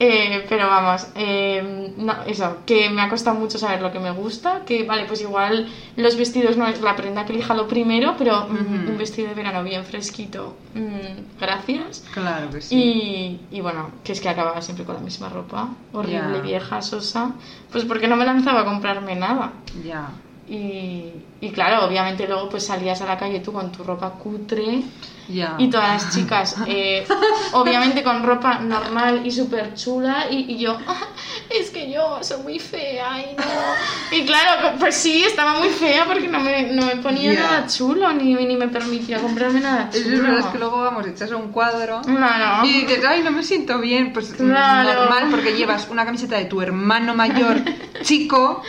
Eh, 0.00 0.44
pero 0.48 0.66
vamos, 0.66 1.06
eh, 1.14 1.92
no, 1.96 2.14
eso, 2.26 2.58
que 2.66 2.90
me 2.90 3.00
ha 3.02 3.08
costado 3.08 3.38
mucho 3.38 3.58
saber 3.58 3.80
lo 3.80 3.92
que 3.92 4.00
me 4.00 4.10
gusta, 4.10 4.62
que 4.66 4.82
vale, 4.82 5.04
pues 5.04 5.20
igual 5.20 5.68
los 5.96 6.16
vestidos 6.16 6.56
no 6.56 6.66
es 6.66 6.80
la 6.80 6.96
prenda 6.96 7.24
que 7.24 7.32
elija 7.32 7.54
lo 7.54 7.68
primero, 7.68 8.16
pero 8.18 8.48
mm, 8.48 8.88
un 8.88 8.98
vestido 8.98 9.28
de 9.28 9.34
verano 9.34 9.62
bien 9.62 9.84
fresquito, 9.84 10.56
mm, 10.74 11.38
gracias. 11.40 12.04
Claro 12.12 12.50
que 12.50 12.60
sí. 12.60 13.40
Y, 13.50 13.56
y 13.56 13.60
bueno, 13.60 13.90
que 14.02 14.12
es 14.12 14.20
que 14.20 14.28
acababa 14.28 14.60
siempre 14.62 14.84
con 14.84 14.96
la 14.96 15.00
misma 15.00 15.28
ropa, 15.28 15.68
horrible, 15.92 16.40
vieja, 16.40 16.82
sosa, 16.82 17.30
pues 17.70 17.84
porque 17.84 18.08
no 18.08 18.16
me 18.16 18.24
lanzaba 18.24 18.62
a 18.62 18.64
comprarme 18.64 19.14
nada. 19.14 19.52
Ya. 19.84 20.08
Y, 20.46 21.10
y 21.40 21.50
claro, 21.52 21.86
obviamente 21.86 22.26
luego 22.28 22.48
pues 22.50 22.66
salías 22.66 23.00
a 23.00 23.06
la 23.06 23.16
calle 23.18 23.40
tú 23.40 23.52
con 23.52 23.72
tu 23.72 23.82
ropa 23.82 24.10
cutre 24.10 24.82
y 25.26 25.68
todas 25.70 26.04
las 26.04 26.14
chicas, 26.14 26.54
eh, 26.66 27.06
obviamente 27.52 28.02
con 28.02 28.22
ropa 28.22 28.58
normal 28.58 29.22
y 29.26 29.30
súper 29.30 29.72
chula 29.74 30.26
y, 30.30 30.52
y 30.52 30.58
yo, 30.58 30.76
"Ah, 30.86 31.06
es 31.48 31.70
que 31.70 31.90
yo 31.90 32.18
soy 32.22 32.42
muy 32.42 32.58
fea 32.58 33.20
y 33.22 33.34
no... 33.36 34.18
Y 34.18 34.26
claro, 34.26 34.76
pues 34.78 34.94
sí, 34.96 35.24
estaba 35.24 35.58
muy 35.60 35.70
fea 35.70 36.04
porque 36.04 36.28
no 36.28 36.40
me, 36.40 36.64
no 36.72 36.84
me 36.84 36.96
ponía 36.96 37.32
nada 37.32 37.66
chulo 37.66 38.12
ni, 38.12 38.34
ni 38.34 38.54
me 38.56 38.68
permitía 38.68 39.18
comprarme 39.20 39.60
nada 39.60 39.88
chulo. 39.90 40.14
es 40.16 40.22
verdad, 40.22 40.38
es 40.40 40.46
que 40.46 40.58
luego 40.58 40.82
vamos, 40.82 41.06
echas 41.06 41.30
un 41.30 41.50
cuadro 41.52 42.02
Claro. 42.02 42.66
y 42.66 42.82
dices, 42.82 43.02
ay, 43.08 43.22
no 43.22 43.30
me 43.30 43.42
siento 43.42 43.78
bien. 43.78 44.12
Pues 44.12 44.34
Claro. 44.34 44.92
normal, 45.04 45.28
porque 45.30 45.56
llevas 45.56 45.88
una 45.88 46.04
camiseta 46.04 46.36
de 46.36 46.44
tu 46.44 46.60
hermano 46.60 47.14
mayor 47.14 47.62
chico, 48.02 48.62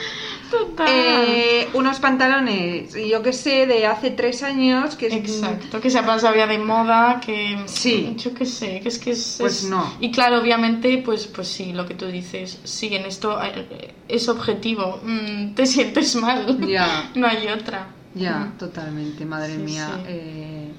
Total. 0.59 0.87
eh, 0.89 1.67
unos 1.73 1.99
pantalones, 1.99 2.93
yo 2.93 3.21
que 3.21 3.33
sé, 3.33 3.65
de 3.65 3.85
hace 3.87 4.11
tres 4.11 4.43
años, 4.43 4.95
que 4.95 5.07
es- 5.07 5.13
Exacto, 5.13 5.79
que 5.81 5.89
se 5.89 5.99
ha 5.99 6.05
pasado 6.05 6.35
ya 6.35 6.47
de 6.47 6.57
moda, 6.59 7.19
que 7.25 7.57
Sí. 7.65 8.13
yo 8.17 8.33
qué 8.33 8.45
sé, 8.45 8.79
que 8.81 8.89
es 8.89 8.99
que 8.99 9.11
es, 9.11 9.37
Pues 9.39 9.63
es- 9.63 9.69
no. 9.69 9.93
Y 9.99 10.11
claro, 10.11 10.39
obviamente, 10.41 10.97
pues 10.99 11.27
pues 11.27 11.47
sí, 11.47 11.73
lo 11.73 11.85
que 11.85 11.93
tú 11.95 12.07
dices, 12.07 12.59
sí, 12.63 12.93
en 12.95 13.05
esto 13.05 13.39
eh, 13.43 13.93
es 14.07 14.27
objetivo, 14.29 14.99
mm, 15.03 15.53
te 15.55 15.65
sientes 15.65 16.15
mal, 16.15 16.59
Ya. 16.67 17.09
no 17.15 17.27
hay 17.27 17.47
otra. 17.47 17.87
Ya, 18.13 18.37
Mm. 18.39 18.57
totalmente, 18.57 19.25
madre 19.25 19.55
Sí, 19.55 19.61
mía. 19.61 19.89
sí. 19.95 20.01
eh, 20.07 20.71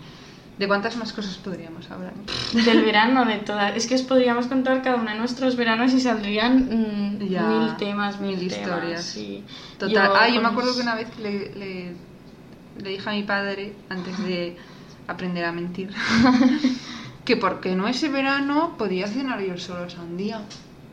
¿De 0.58 0.66
cuántas 0.66 0.96
más 0.96 1.12
cosas 1.12 1.36
podríamos 1.36 1.90
hablar? 1.90 2.14
Del 2.52 2.82
verano, 2.82 3.26
de 3.26 3.36
todas. 3.38 3.76
Es 3.76 3.86
que 3.86 3.94
os 3.94 4.02
podríamos 4.02 4.46
contar 4.46 4.82
cada 4.82 4.96
uno 4.96 5.10
de 5.10 5.18
nuestros 5.18 5.54
veranos 5.56 5.92
y 5.92 6.00
saldrían 6.00 7.18
mm, 7.18 7.28
Ya, 7.28 7.42
mil 7.42 7.76
temas, 7.76 8.20
mil, 8.20 8.38
mil 8.38 8.48
temas, 8.48 8.58
historias. 8.66 9.04
sí. 9.04 9.44
Total. 9.78 9.92
Yo, 9.92 10.14
ah, 10.16 10.28
yo 10.28 10.40
me 10.40 10.48
acuerdo 10.48 10.74
que 10.74 10.80
una 10.80 10.94
vez 10.94 11.08
le, 11.18 11.54
le, 11.54 11.92
le 12.82 12.88
dije 12.90 13.08
a 13.08 13.12
mi 13.12 13.22
padre, 13.24 13.74
antes 13.90 14.18
de 14.24 14.56
aprender 15.08 15.44
a 15.44 15.52
mentir, 15.52 15.90
que 17.26 17.36
porque 17.36 17.74
no 17.76 17.86
ese 17.86 18.08
verano 18.08 18.76
podía 18.78 19.08
cenar 19.08 19.40
yo 19.42 19.58
solo 19.58 19.90
sandía. 19.90 20.40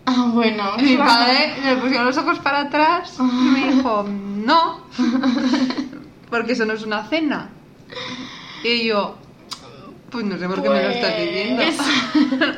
Ah, 0.05 0.29
bueno. 0.33 0.73
Y 0.77 0.83
mi 0.83 0.97
padre 0.97 1.55
le 1.63 1.77
puso 1.77 2.03
los 2.03 2.17
ojos 2.17 2.39
para 2.39 2.63
atrás 2.63 3.15
y 3.17 3.23
me 3.23 3.71
dijo, 3.75 4.03
no, 4.09 4.81
porque 6.29 6.51
eso 6.51 6.65
no 6.65 6.73
es 6.73 6.83
una 6.83 7.07
cena. 7.07 7.49
Y 8.65 8.87
yo, 8.87 9.17
pues 10.13 10.25
no 10.25 10.37
sé 10.37 10.47
por 10.47 10.63
qué 10.63 10.69
me 10.69 10.81
lo 10.83 10.89
estás 10.89 11.17
diciendo. 11.19 11.63
Pues- 11.63 12.57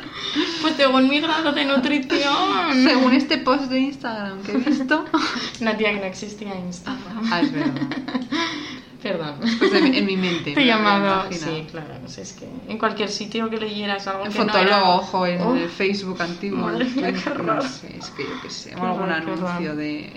Pues 0.62 0.74
según 0.76 1.08
mi 1.08 1.20
grado 1.20 1.52
de 1.52 1.64
nutrición. 1.64 2.84
Según 2.84 3.12
este 3.14 3.38
post 3.38 3.64
de 3.70 3.78
Instagram 3.80 4.42
que 4.42 4.52
he 4.52 4.56
visto. 4.58 5.04
No, 5.60 5.74
tía, 5.76 5.92
que 5.92 6.00
no 6.00 6.04
existía 6.04 6.54
Instagram. 6.54 7.32
Ah, 7.32 7.40
es 7.40 7.52
verdad. 7.52 7.72
Perdón. 9.02 9.36
Pues 9.58 9.72
en, 9.74 9.94
en 9.94 10.04
mi 10.06 10.16
mente. 10.16 10.52
Te 10.52 10.62
he 10.62 10.66
llamado. 10.66 11.30
Sí, 11.30 11.66
claro. 11.70 11.94
No 12.02 12.08
sé, 12.08 12.22
es 12.22 12.32
que 12.32 12.46
en 12.68 12.78
cualquier 12.78 13.08
sitio 13.08 13.48
que 13.48 13.58
leyeras 13.58 14.06
algo 14.08 14.24
En 14.26 14.32
que 14.32 14.38
no 14.38 14.44
Fotolog, 14.46 14.66
era- 14.66 14.84
ojo, 14.90 15.26
en 15.26 15.40
Oh, 15.42 15.54
el 15.54 15.68
Facebook 15.68 16.20
antiguo. 16.20 16.58
Madre 16.66 16.84
mía, 16.86 17.12
qué 17.12 17.42
no 17.42 17.62
sé, 17.62 17.96
es 17.98 18.06
que 18.10 18.24
yo 18.24 18.40
qué 18.42 18.50
sé. 18.50 18.70
Qué 18.70 18.76
O 18.76 18.82
algún 18.84 19.02
horror. 19.02 19.12
anuncio 19.12 19.76
de, 19.76 20.12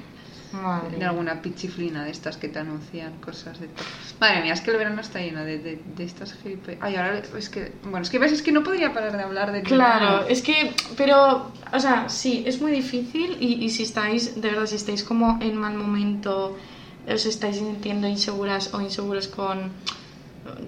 Madre 0.53 0.97
de 0.97 1.05
alguna 1.05 1.41
pichiflina 1.41 2.03
de 2.03 2.11
estas 2.11 2.37
que 2.37 2.49
te 2.49 2.59
anuncian 2.59 3.13
cosas 3.19 3.59
de 3.59 3.67
todo. 3.67 3.85
Madre 4.19 4.41
mía, 4.41 4.53
es 4.53 4.61
que 4.61 4.71
el 4.71 4.77
verano 4.77 5.01
está 5.01 5.19
lleno 5.19 5.43
de, 5.43 5.59
de, 5.59 5.81
de 5.95 6.03
estas 6.03 6.33
gilipollas. 6.33 6.79
Ay, 6.81 6.95
ahora 6.95 7.21
es 7.37 7.49
que. 7.49 7.71
Bueno, 7.83 8.01
es 8.01 8.09
que 8.09 8.19
ves, 8.19 8.31
es 8.31 8.41
que 8.41 8.51
no 8.51 8.63
podría 8.63 8.93
parar 8.93 9.15
de 9.15 9.23
hablar 9.23 9.51
de 9.51 9.61
Claro, 9.61 10.27
es 10.27 10.41
que, 10.41 10.73
pero, 10.97 11.51
o 11.71 11.79
sea, 11.79 12.09
sí, 12.09 12.43
es 12.45 12.61
muy 12.61 12.71
difícil 12.71 13.37
y, 13.39 13.63
y 13.63 13.69
si 13.69 13.83
estáis, 13.83 14.41
de 14.41 14.49
verdad, 14.49 14.65
si 14.65 14.75
estáis 14.75 15.03
como 15.03 15.37
en 15.41 15.55
mal 15.55 15.75
momento, 15.75 16.57
os 17.07 17.25
estáis 17.25 17.57
sintiendo 17.57 18.07
inseguras 18.07 18.73
o 18.73 18.81
inseguros 18.81 19.27
con, 19.27 19.71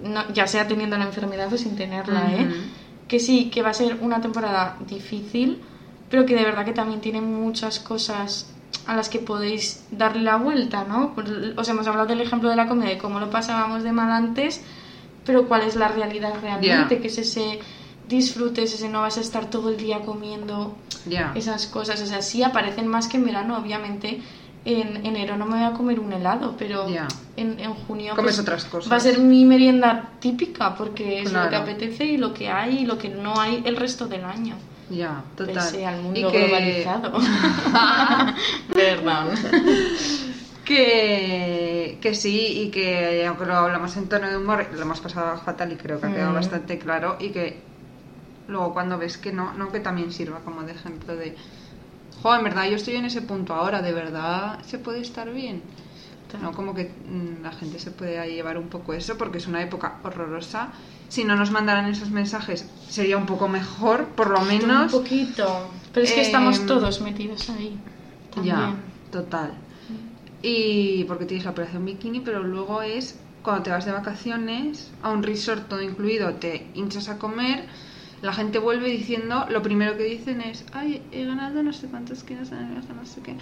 no, 0.04 0.32
ya 0.32 0.46
sea 0.46 0.66
teniendo 0.68 0.96
la 0.96 1.04
enfermedad 1.04 1.52
o 1.52 1.58
sin 1.58 1.76
tenerla, 1.76 2.32
¿eh? 2.32 2.48
Que 3.08 3.18
sí, 3.20 3.50
que 3.50 3.62
va 3.62 3.70
a 3.70 3.74
ser 3.74 3.98
una 4.00 4.20
temporada 4.20 4.78
difícil, 4.88 5.60
pero 6.08 6.24
que 6.24 6.34
de 6.34 6.44
verdad 6.44 6.64
que 6.64 6.72
también 6.72 7.00
tiene 7.00 7.20
muchas 7.20 7.78
cosas 7.80 8.51
a 8.86 8.96
las 8.96 9.08
que 9.08 9.18
podéis 9.18 9.84
darle 9.90 10.22
la 10.22 10.36
vuelta, 10.36 10.84
¿no? 10.84 11.14
Pues, 11.14 11.28
Os 11.56 11.68
hemos 11.68 11.86
hablado 11.86 12.08
del 12.08 12.20
ejemplo 12.20 12.48
de 12.50 12.56
la 12.56 12.66
comida, 12.66 12.88
de 12.88 12.98
cómo 12.98 13.20
lo 13.20 13.30
pasábamos 13.30 13.82
de 13.82 13.92
mal 13.92 14.10
antes, 14.10 14.60
pero 15.24 15.46
cuál 15.46 15.62
es 15.62 15.76
la 15.76 15.88
realidad 15.88 16.34
realmente, 16.42 16.94
Ya. 16.96 17.00
que 17.00 17.06
es 17.08 17.18
ese 17.18 17.60
disfrute, 18.08 18.64
es 18.64 18.74
ese 18.74 18.88
no 18.88 19.00
vas 19.02 19.18
a 19.18 19.20
estar 19.20 19.46
todo 19.50 19.70
el 19.70 19.76
día 19.76 20.00
comiendo 20.00 20.74
esas 21.34 21.66
cosas, 21.66 22.00
o 22.02 22.06
sea, 22.06 22.22
sí 22.22 22.42
aparecen 22.42 22.86
más 22.88 23.08
que 23.08 23.16
en 23.18 23.24
verano, 23.24 23.56
obviamente. 23.56 24.20
En 24.64 25.04
enero 25.04 25.36
no 25.36 25.44
me 25.44 25.56
voy 25.56 25.64
a 25.64 25.72
comer 25.72 25.98
un 25.98 26.12
helado, 26.12 26.54
pero 26.56 26.88
Ya. 26.88 27.08
en, 27.36 27.58
en 27.58 27.74
junio 27.74 28.14
Comes 28.14 28.36
pues, 28.36 28.38
otras 28.38 28.64
cosas. 28.66 28.92
va 28.92 28.96
a 28.96 29.00
ser 29.00 29.18
mi 29.18 29.44
merienda 29.44 30.10
típica 30.20 30.76
porque 30.76 31.22
es 31.22 31.32
lo 31.32 31.48
que 31.48 31.56
apetece 31.56 32.04
y 32.04 32.16
lo 32.16 32.32
que 32.32 32.48
hay 32.48 32.78
y 32.78 32.86
lo 32.86 32.96
que 32.96 33.08
no 33.08 33.40
hay 33.40 33.60
el 33.66 33.74
resto 33.74 34.06
del 34.06 34.24
año. 34.24 34.54
Ya, 34.92 35.22
total. 35.36 35.54
Pese 35.54 35.86
al 35.86 36.02
mundo 36.02 36.20
Y 36.20 36.32
que- 36.32 36.44
globalizado. 36.46 37.18
Perdón. 38.74 39.28
Que, 40.64 41.98
que 42.00 42.14
sí, 42.14 42.62
y 42.62 42.70
que 42.70 43.26
aunque 43.26 43.46
lo 43.46 43.54
hablamos 43.54 43.96
en 43.96 44.08
tono 44.08 44.28
de 44.28 44.36
humor, 44.36 44.66
lo 44.74 44.82
hemos 44.82 45.00
pasado 45.00 45.36
fatal 45.38 45.72
y 45.72 45.76
creo 45.76 46.00
que 46.00 46.06
ha 46.06 46.12
quedado 46.12 46.30
Mm. 46.32 46.34
bastante 46.34 46.78
claro. 46.78 47.16
Y 47.18 47.30
que 47.30 47.60
luego 48.48 48.72
cuando 48.72 48.96
ves 48.98 49.18
que 49.18 49.32
no, 49.32 49.52
no 49.54 49.72
que 49.72 49.80
también 49.80 50.12
sirva 50.12 50.40
como 50.40 50.62
de 50.62 50.72
ejemplo 50.72 51.16
de, 51.16 51.36
jo, 52.22 52.34
en 52.34 52.44
verdad 52.44 52.66
yo 52.68 52.76
estoy 52.76 52.96
en 52.96 53.06
ese 53.06 53.22
punto 53.22 53.54
ahora, 53.54 53.82
de 53.82 53.92
verdad 53.92 54.60
se 54.64 54.78
puede 54.78 55.00
estar 55.00 55.30
bien. 55.32 55.62
¿no? 56.40 56.52
Como 56.52 56.74
que 56.74 56.84
mm, 56.84 57.42
la 57.42 57.52
gente 57.52 57.78
se 57.78 57.90
puede 57.90 58.24
llevar 58.32 58.56
un 58.56 58.68
poco 58.68 58.94
eso 58.94 59.18
porque 59.18 59.38
es 59.38 59.46
una 59.46 59.62
época 59.62 59.98
horrorosa. 60.02 60.68
Si 61.12 61.24
no 61.24 61.36
nos 61.36 61.50
mandaran 61.50 61.84
esos 61.90 62.08
mensajes 62.10 62.66
sería 62.88 63.18
un 63.18 63.26
poco 63.26 63.46
mejor, 63.46 64.06
por 64.16 64.30
lo 64.30 64.40
Un 64.40 64.48
menos. 64.48 64.90
poquito. 64.92 65.68
Pero 65.92 66.06
es 66.06 66.12
que 66.12 66.20
Eh, 66.20 66.24
estamos 66.24 66.64
todos 66.64 67.02
metidos 67.02 67.50
ahí. 67.50 67.78
también. 68.34 68.56
Ya, 68.56 68.74
total. 69.10 69.52
Y 70.42 71.04
porque 71.04 71.26
tienes 71.26 71.44
la 71.44 71.50
operación 71.50 71.84
bikini, 71.84 72.20
pero 72.20 72.42
luego 72.42 72.80
es 72.80 73.18
cuando 73.42 73.62
te 73.64 73.70
vas 73.70 73.84
de 73.84 73.92
vacaciones 73.92 74.90
a 75.02 75.10
un 75.10 75.22
resort 75.22 75.68
todo 75.68 75.82
incluido, 75.82 76.32
te 76.36 76.66
hinchas 76.72 77.10
a 77.10 77.18
comer, 77.18 77.66
la 78.22 78.32
gente 78.32 78.58
vuelve 78.58 78.88
diciendo, 78.88 79.44
lo 79.50 79.60
primero 79.60 79.98
que 79.98 80.04
dicen 80.04 80.40
es, 80.40 80.64
ay, 80.72 81.02
he 81.12 81.26
ganado 81.26 81.62
no 81.62 81.74
sé 81.74 81.88
cuántos 81.88 82.22
kilos, 82.24 82.50
no 82.52 83.04
sé 83.04 83.20
qué. 83.20 83.36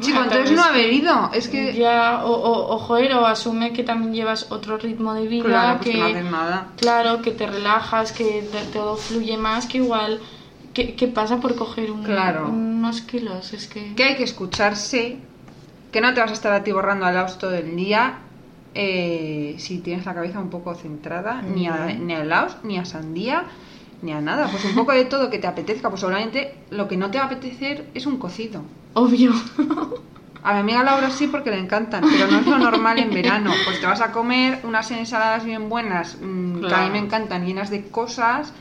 Chico, 0.00 0.22
entonces 0.22 0.52
no 0.52 0.62
haber 0.62 0.92
ido, 0.92 1.30
es 1.34 1.48
que... 1.48 1.74
Ya, 1.74 2.24
o, 2.24 2.30
o, 2.30 2.74
o, 2.74 2.78
joder, 2.78 3.12
o 3.14 3.26
asume 3.26 3.72
que 3.72 3.82
también 3.82 4.14
llevas 4.14 4.46
otro 4.50 4.78
ritmo 4.78 5.12
de 5.14 5.26
vida, 5.26 5.44
Claro, 5.44 5.78
pues 5.78 5.86
que, 5.88 5.92
que 5.92 5.98
no 5.98 6.04
haces 6.06 6.30
nada. 6.30 6.68
claro, 6.76 7.20
que 7.22 7.30
te 7.32 7.46
relajas, 7.46 8.12
que 8.12 8.48
todo 8.72 8.96
fluye 8.96 9.36
más, 9.36 9.66
que 9.66 9.78
igual, 9.78 10.20
que, 10.72 10.94
que 10.94 11.08
pasa 11.08 11.38
por 11.38 11.56
coger 11.56 11.90
un- 11.90 12.04
Claro. 12.04 12.48
unos 12.48 13.00
kilos, 13.00 13.52
es 13.52 13.66
que... 13.66 13.94
que 13.96 14.04
hay 14.04 14.16
que 14.16 14.22
escucharse, 14.24 15.16
que 15.90 16.00
no 16.00 16.14
te 16.14 16.20
vas 16.20 16.30
a 16.30 16.34
estar 16.34 16.52
atiborrando 16.52 17.04
al 17.04 17.14
laos 17.14 17.38
todo 17.38 17.54
el 17.54 17.74
día 17.74 18.18
eh, 18.74 19.56
si 19.58 19.78
tienes 19.78 20.06
la 20.06 20.14
cabeza 20.14 20.38
un 20.38 20.50
poco 20.50 20.74
centrada, 20.76 21.42
ni, 21.42 21.66
a, 21.66 21.72
Mm. 21.98 22.06
ni 22.06 22.14
a 22.14 22.22
laos, 22.24 22.56
ni 22.62 22.78
a 22.78 22.84
sandía, 22.84 23.44
ni 24.02 24.12
a 24.12 24.20
nada. 24.20 24.46
Pues 24.48 24.64
un 24.64 24.74
poco 24.76 24.92
de 24.92 25.04
todo 25.06 25.30
que 25.30 25.38
te 25.38 25.48
apetezca. 25.48 25.88
Pues 25.88 26.00
seguramente 26.00 26.54
lo 26.70 26.86
que 26.86 26.96
no 26.96 27.10
te 27.10 27.18
va 27.18 27.24
a 27.24 27.26
apetecer 27.26 27.86
es 27.94 28.06
un 28.06 28.18
cocido. 28.18 28.62
Obvio. 28.94 29.32
A 30.44 30.54
mi 30.54 30.60
amiga 30.60 30.82
Laura 30.84 31.10
sí 31.10 31.26
porque 31.26 31.50
le 31.50 31.58
encantan, 31.58 32.04
pero 32.10 32.26
no 32.30 32.38
es 32.38 32.46
lo 32.46 32.58
normal 32.58 32.98
en 32.98 33.10
verano. 33.12 33.50
Pues 33.64 33.80
te 33.80 33.86
vas 33.86 34.00
a 34.00 34.12
comer 34.12 34.60
unas 34.62 34.90
ensaladas 34.92 35.44
bien 35.44 35.68
buenas, 35.68 36.16
mm, 36.20 36.60
que 36.60 36.74
a 36.74 36.84
mí 36.84 36.90
me 36.90 36.98
encantan, 36.98 37.44
llenas 37.44 37.70
de 37.70 37.88
cosas, 37.88 38.52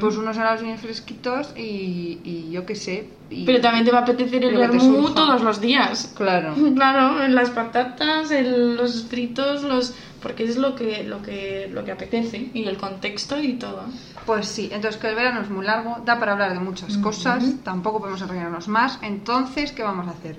pues 0.00 0.16
unos 0.16 0.36
helados 0.36 0.62
bien 0.62 0.76
fresquitos 0.78 1.52
y, 1.56 2.20
y 2.24 2.50
yo 2.50 2.66
qué 2.66 2.74
sé. 2.74 3.08
y- 3.30 3.46
Pero 3.46 3.60
también 3.60 3.84
te 3.84 3.92
va 3.92 3.98
a 4.00 4.02
apetecer 4.02 4.44
el 4.44 4.56
vermú 4.58 5.10
todos 5.14 5.40
los 5.42 5.60
días. 5.60 6.12
Claro. 6.16 6.54
Claro, 6.74 7.26
las 7.28 7.50
patatas, 7.50 8.30
el- 8.32 8.76
los 8.76 9.04
fritos, 9.04 9.62
los 9.62 9.94
porque 10.22 10.44
es 10.44 10.56
lo 10.56 10.74
que 10.74 11.02
lo 11.04 11.22
que 11.22 11.68
lo 11.72 11.84
que 11.84 11.92
apetece 11.92 12.50
y 12.52 12.64
el 12.66 12.76
contexto 12.76 13.38
y 13.40 13.54
todo. 13.54 13.84
Pues 14.26 14.46
sí, 14.46 14.68
entonces 14.72 15.00
que 15.00 15.08
el 15.08 15.14
verano 15.14 15.40
es 15.40 15.50
muy 15.50 15.64
largo, 15.64 15.98
da 16.04 16.18
para 16.18 16.32
hablar 16.32 16.52
de 16.52 16.60
muchas 16.60 16.96
cosas, 16.98 17.42
tampoco 17.64 18.00
podemos 18.00 18.20
enrollarnos 18.22 18.68
más, 18.68 18.98
entonces, 19.02 19.72
¿qué 19.72 19.82
vamos 19.82 20.06
a 20.06 20.10
hacer? 20.10 20.36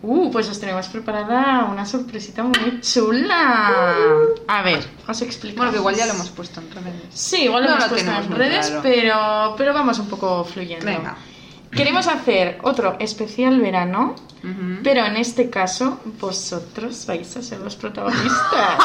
Uh, 0.00 0.30
pues 0.30 0.48
os 0.48 0.60
tenemos 0.60 0.86
preparada 0.88 1.64
una 1.64 1.84
sorpresita 1.84 2.44
muy 2.44 2.80
chula. 2.80 4.06
A 4.46 4.62
ver, 4.62 4.84
os 5.08 5.22
explico. 5.22 5.56
Bueno, 5.56 5.72
que 5.72 5.78
igual 5.78 5.96
ya 5.96 6.06
lo 6.06 6.12
hemos 6.14 6.30
puesto 6.30 6.60
en 6.60 6.70
redes. 6.70 7.02
Sí, 7.10 7.44
igual 7.44 7.64
lo 7.64 7.70
No 7.70 7.76
hemos 7.76 7.84
lo 7.84 7.90
puesto 7.96 8.10
en 8.12 8.30
redes, 8.30 8.66
claro. 8.68 8.82
pero 8.82 9.54
pero 9.58 9.74
vamos 9.74 9.98
un 9.98 10.08
poco 10.08 10.44
fluyendo. 10.44 10.86
Venga. 10.86 11.16
Queremos 11.78 12.08
hacer 12.08 12.58
otro 12.64 12.96
especial 12.98 13.60
verano, 13.60 14.16
pero 14.82 15.06
en 15.06 15.16
este 15.16 15.48
caso 15.48 16.00
vosotros 16.20 17.06
vais 17.06 17.36
a 17.36 17.40
ser 17.40 17.60
los 17.60 17.76
protagonistas. 17.76 18.78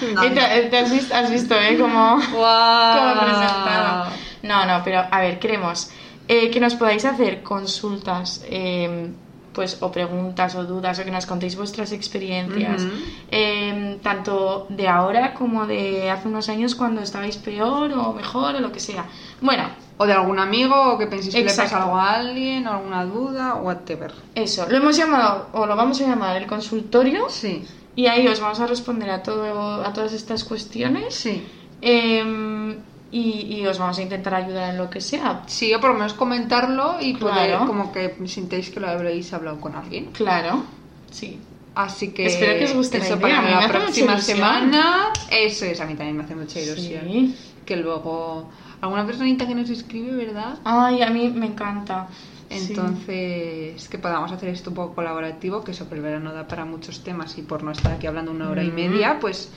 Te, 0.00 0.30
te 0.70 0.78
has, 0.78 0.90
visto, 0.90 1.14
has 1.14 1.30
visto, 1.30 1.54
¿eh? 1.54 1.76
Como... 1.78 2.18
¡Guau! 2.32 2.98
como 2.98 3.20
presentado. 3.20 4.10
No, 4.44 4.64
no, 4.64 4.80
pero 4.82 5.04
a 5.10 5.20
ver, 5.20 5.38
queremos 5.38 5.90
eh, 6.26 6.50
que 6.50 6.58
nos 6.58 6.74
podáis 6.74 7.04
hacer 7.04 7.42
consultas, 7.42 8.42
eh, 8.48 9.10
pues, 9.52 9.76
o 9.82 9.92
preguntas 9.92 10.54
o 10.54 10.64
dudas, 10.64 10.98
o 11.00 11.04
que 11.04 11.10
nos 11.10 11.26
contéis 11.26 11.54
vuestras 11.54 11.92
experiencias, 11.92 12.86
eh, 13.30 13.98
tanto 14.02 14.66
de 14.70 14.88
ahora 14.88 15.34
como 15.34 15.66
de 15.66 16.10
hace 16.10 16.28
unos 16.28 16.48
años 16.48 16.74
cuando 16.74 17.02
estabais 17.02 17.36
peor 17.36 17.92
o 17.92 18.14
mejor 18.14 18.54
o 18.54 18.60
lo 18.60 18.72
que 18.72 18.80
sea. 18.80 19.04
Bueno, 19.42 19.68
O 20.00 20.06
de 20.06 20.12
algún 20.12 20.38
amigo, 20.38 20.74
o 20.94 20.98
que 20.98 21.06
penséis 21.08 21.34
que 21.34 21.40
le 21.42 21.46
pasa 21.52 21.82
algo 21.82 21.96
a 21.96 22.14
alguien, 22.14 22.66
o 22.68 22.72
alguna 22.72 23.04
duda, 23.04 23.54
o 23.56 23.62
whatever. 23.62 24.12
eso, 24.34 24.66
lo 24.68 24.76
hemos 24.76 24.96
llamado, 24.96 25.48
o 25.52 25.66
lo 25.66 25.74
vamos 25.74 26.00
a 26.00 26.06
llamar 26.06 26.36
el 26.36 26.46
consultorio, 26.46 27.28
Sí, 27.28 27.64
y 27.96 28.06
ahí 28.06 28.26
os 28.28 28.38
vamos 28.38 28.60
a 28.60 28.66
responder 28.68 29.10
a, 29.10 29.22
todo, 29.24 29.84
a 29.84 29.92
todas 29.92 30.12
estas 30.12 30.44
cuestiones. 30.44 31.14
sí. 31.14 31.44
eh, 31.82 32.76
y, 33.10 33.56
y 33.60 33.66
os 33.66 33.78
vamos 33.78 33.98
a 33.98 34.02
intentar 34.02 34.34
ayudar 34.34 34.68
en 34.70 34.76
lo 34.76 34.90
que 34.90 35.00
sea. 35.00 35.42
Sí, 35.46 35.72
o 35.72 35.80
por 35.80 35.90
lo 35.90 35.96
menos 35.96 36.12
comentarlo 36.12 36.96
y 37.00 37.14
poder, 37.14 37.48
Claro. 37.48 37.66
como 37.66 37.90
que 37.90 38.14
sintéis 38.26 38.68
que 38.68 38.80
lo 38.80 38.88
habréis 38.88 39.32
hablado 39.32 39.58
con 39.60 39.74
alguien. 39.74 40.10
Claro, 40.12 40.62
sí. 41.10 41.40
Así 41.74 42.10
que 42.12 42.26
Espero 42.26 42.58
que 42.58 42.64
os 42.66 42.74
guste 42.74 42.98
eso 42.98 43.18
para 43.18 43.40
la 43.62 43.66
próxima 43.68 44.20
semana. 44.20 45.08
Eso 45.30 45.64
es, 45.64 45.80
a 45.80 45.86
mí 45.86 45.94
también 45.94 46.18
me 46.18 46.24
hace 46.24 46.34
mucha 46.34 46.60
ilusión. 46.60 47.02
Sí. 47.06 47.34
Que 47.64 47.76
luego 47.76 48.50
alguna 48.80 49.04
personita 49.06 49.46
que 49.46 49.54
nos 49.54 49.70
escribe, 49.70 50.12
¿verdad? 50.26 50.58
Ay, 50.64 51.02
a 51.02 51.10
mí 51.10 51.28
me 51.28 51.46
encanta. 51.46 52.08
Sí. 52.50 52.68
Entonces, 52.70 53.88
que 53.88 53.98
podamos 53.98 54.32
hacer 54.32 54.48
esto 54.48 54.70
un 54.70 54.76
poco 54.76 54.94
colaborativo, 54.94 55.62
que 55.64 55.72
eso 55.72 55.88
que 55.88 55.94
el 55.96 56.00
verano 56.00 56.32
da 56.32 56.46
para 56.48 56.64
muchos 56.64 57.02
temas 57.04 57.36
y 57.38 57.42
por 57.42 57.62
no 57.62 57.70
estar 57.72 57.92
aquí 57.92 58.06
hablando 58.06 58.30
una 58.30 58.48
hora 58.50 58.62
y 58.64 58.70
Mm. 58.70 58.74
media, 58.74 59.18
pues 59.20 59.50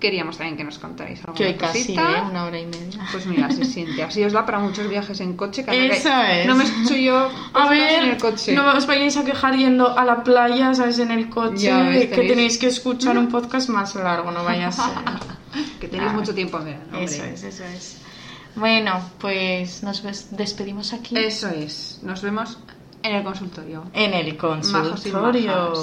queríamos 0.00 0.36
también 0.36 0.56
que 0.56 0.64
nos 0.64 0.80
contarais 0.80 1.20
alguna 1.20 1.34
que 1.38 1.56
casi, 1.56 1.78
cosita. 1.80 2.18
¿eh? 2.18 2.22
Una 2.28 2.44
hora 2.46 2.58
y 2.58 2.66
media. 2.66 3.06
Pues 3.12 3.26
mira, 3.26 3.48
se 3.52 3.64
siente. 3.64 4.02
Así 4.02 4.24
os 4.24 4.32
da 4.32 4.44
para 4.44 4.58
muchos 4.58 4.88
viajes 4.88 5.20
en 5.20 5.36
coche. 5.36 5.64
que 5.64 5.86
Eso 5.86 6.08
que 6.08 6.40
es. 6.40 6.46
No 6.48 6.56
me 6.56 6.64
escucho 6.64 6.96
yo 6.96 7.28
A 7.54 7.68
ver, 7.68 8.02
en 8.02 8.10
el 8.10 8.16
coche. 8.18 8.52
no 8.52 8.72
os 8.76 8.86
vayáis 8.88 9.16
a 9.16 9.24
quejar 9.24 9.54
yendo 9.56 9.96
a 9.96 10.04
la 10.04 10.24
playa, 10.24 10.74
¿sabes? 10.74 10.98
En 10.98 11.12
el 11.12 11.28
coche, 11.30 11.72
ves, 11.84 12.06
que 12.08 12.28
tenéis- 12.28 12.58
que 12.58 12.66
escuchar 12.66 13.16
un 13.16 13.28
podcast 13.30 13.68
más 13.68 13.94
largo, 13.94 14.32
no 14.32 14.42
vaya 14.42 14.66
a 14.68 14.72
ser. 14.72 14.84
Que 15.80 15.86
tenéis 15.86 16.10
Ah, 16.12 16.16
mucho 16.16 16.34
tiempo 16.34 16.58
en 16.58 16.64
verano. 16.64 16.98
Eso 16.98 17.22
es, 17.22 17.44
eso 17.44 17.62
es. 17.64 17.98
Bueno, 18.54 19.00
pues 19.18 19.82
nos 19.82 20.02
ves- 20.02 20.28
despedimos 20.30 20.92
aquí. 20.92 21.16
Eso 21.16 21.48
es. 21.48 22.00
Nos 22.02 22.22
vemos 22.22 22.58
en 23.02 23.14
el 23.16 23.24
consultorio. 23.24 23.84
En 23.94 24.12
el 24.14 24.36
consultorio. 24.36 25.74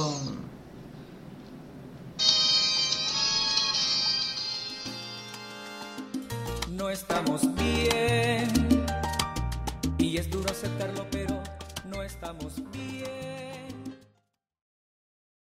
no 6.70 6.90
estamos 6.90 7.42
bien. 7.56 8.50
Y 9.98 10.18
es 10.18 10.30
duro 10.30 10.50
aceptarlo, 10.50 11.06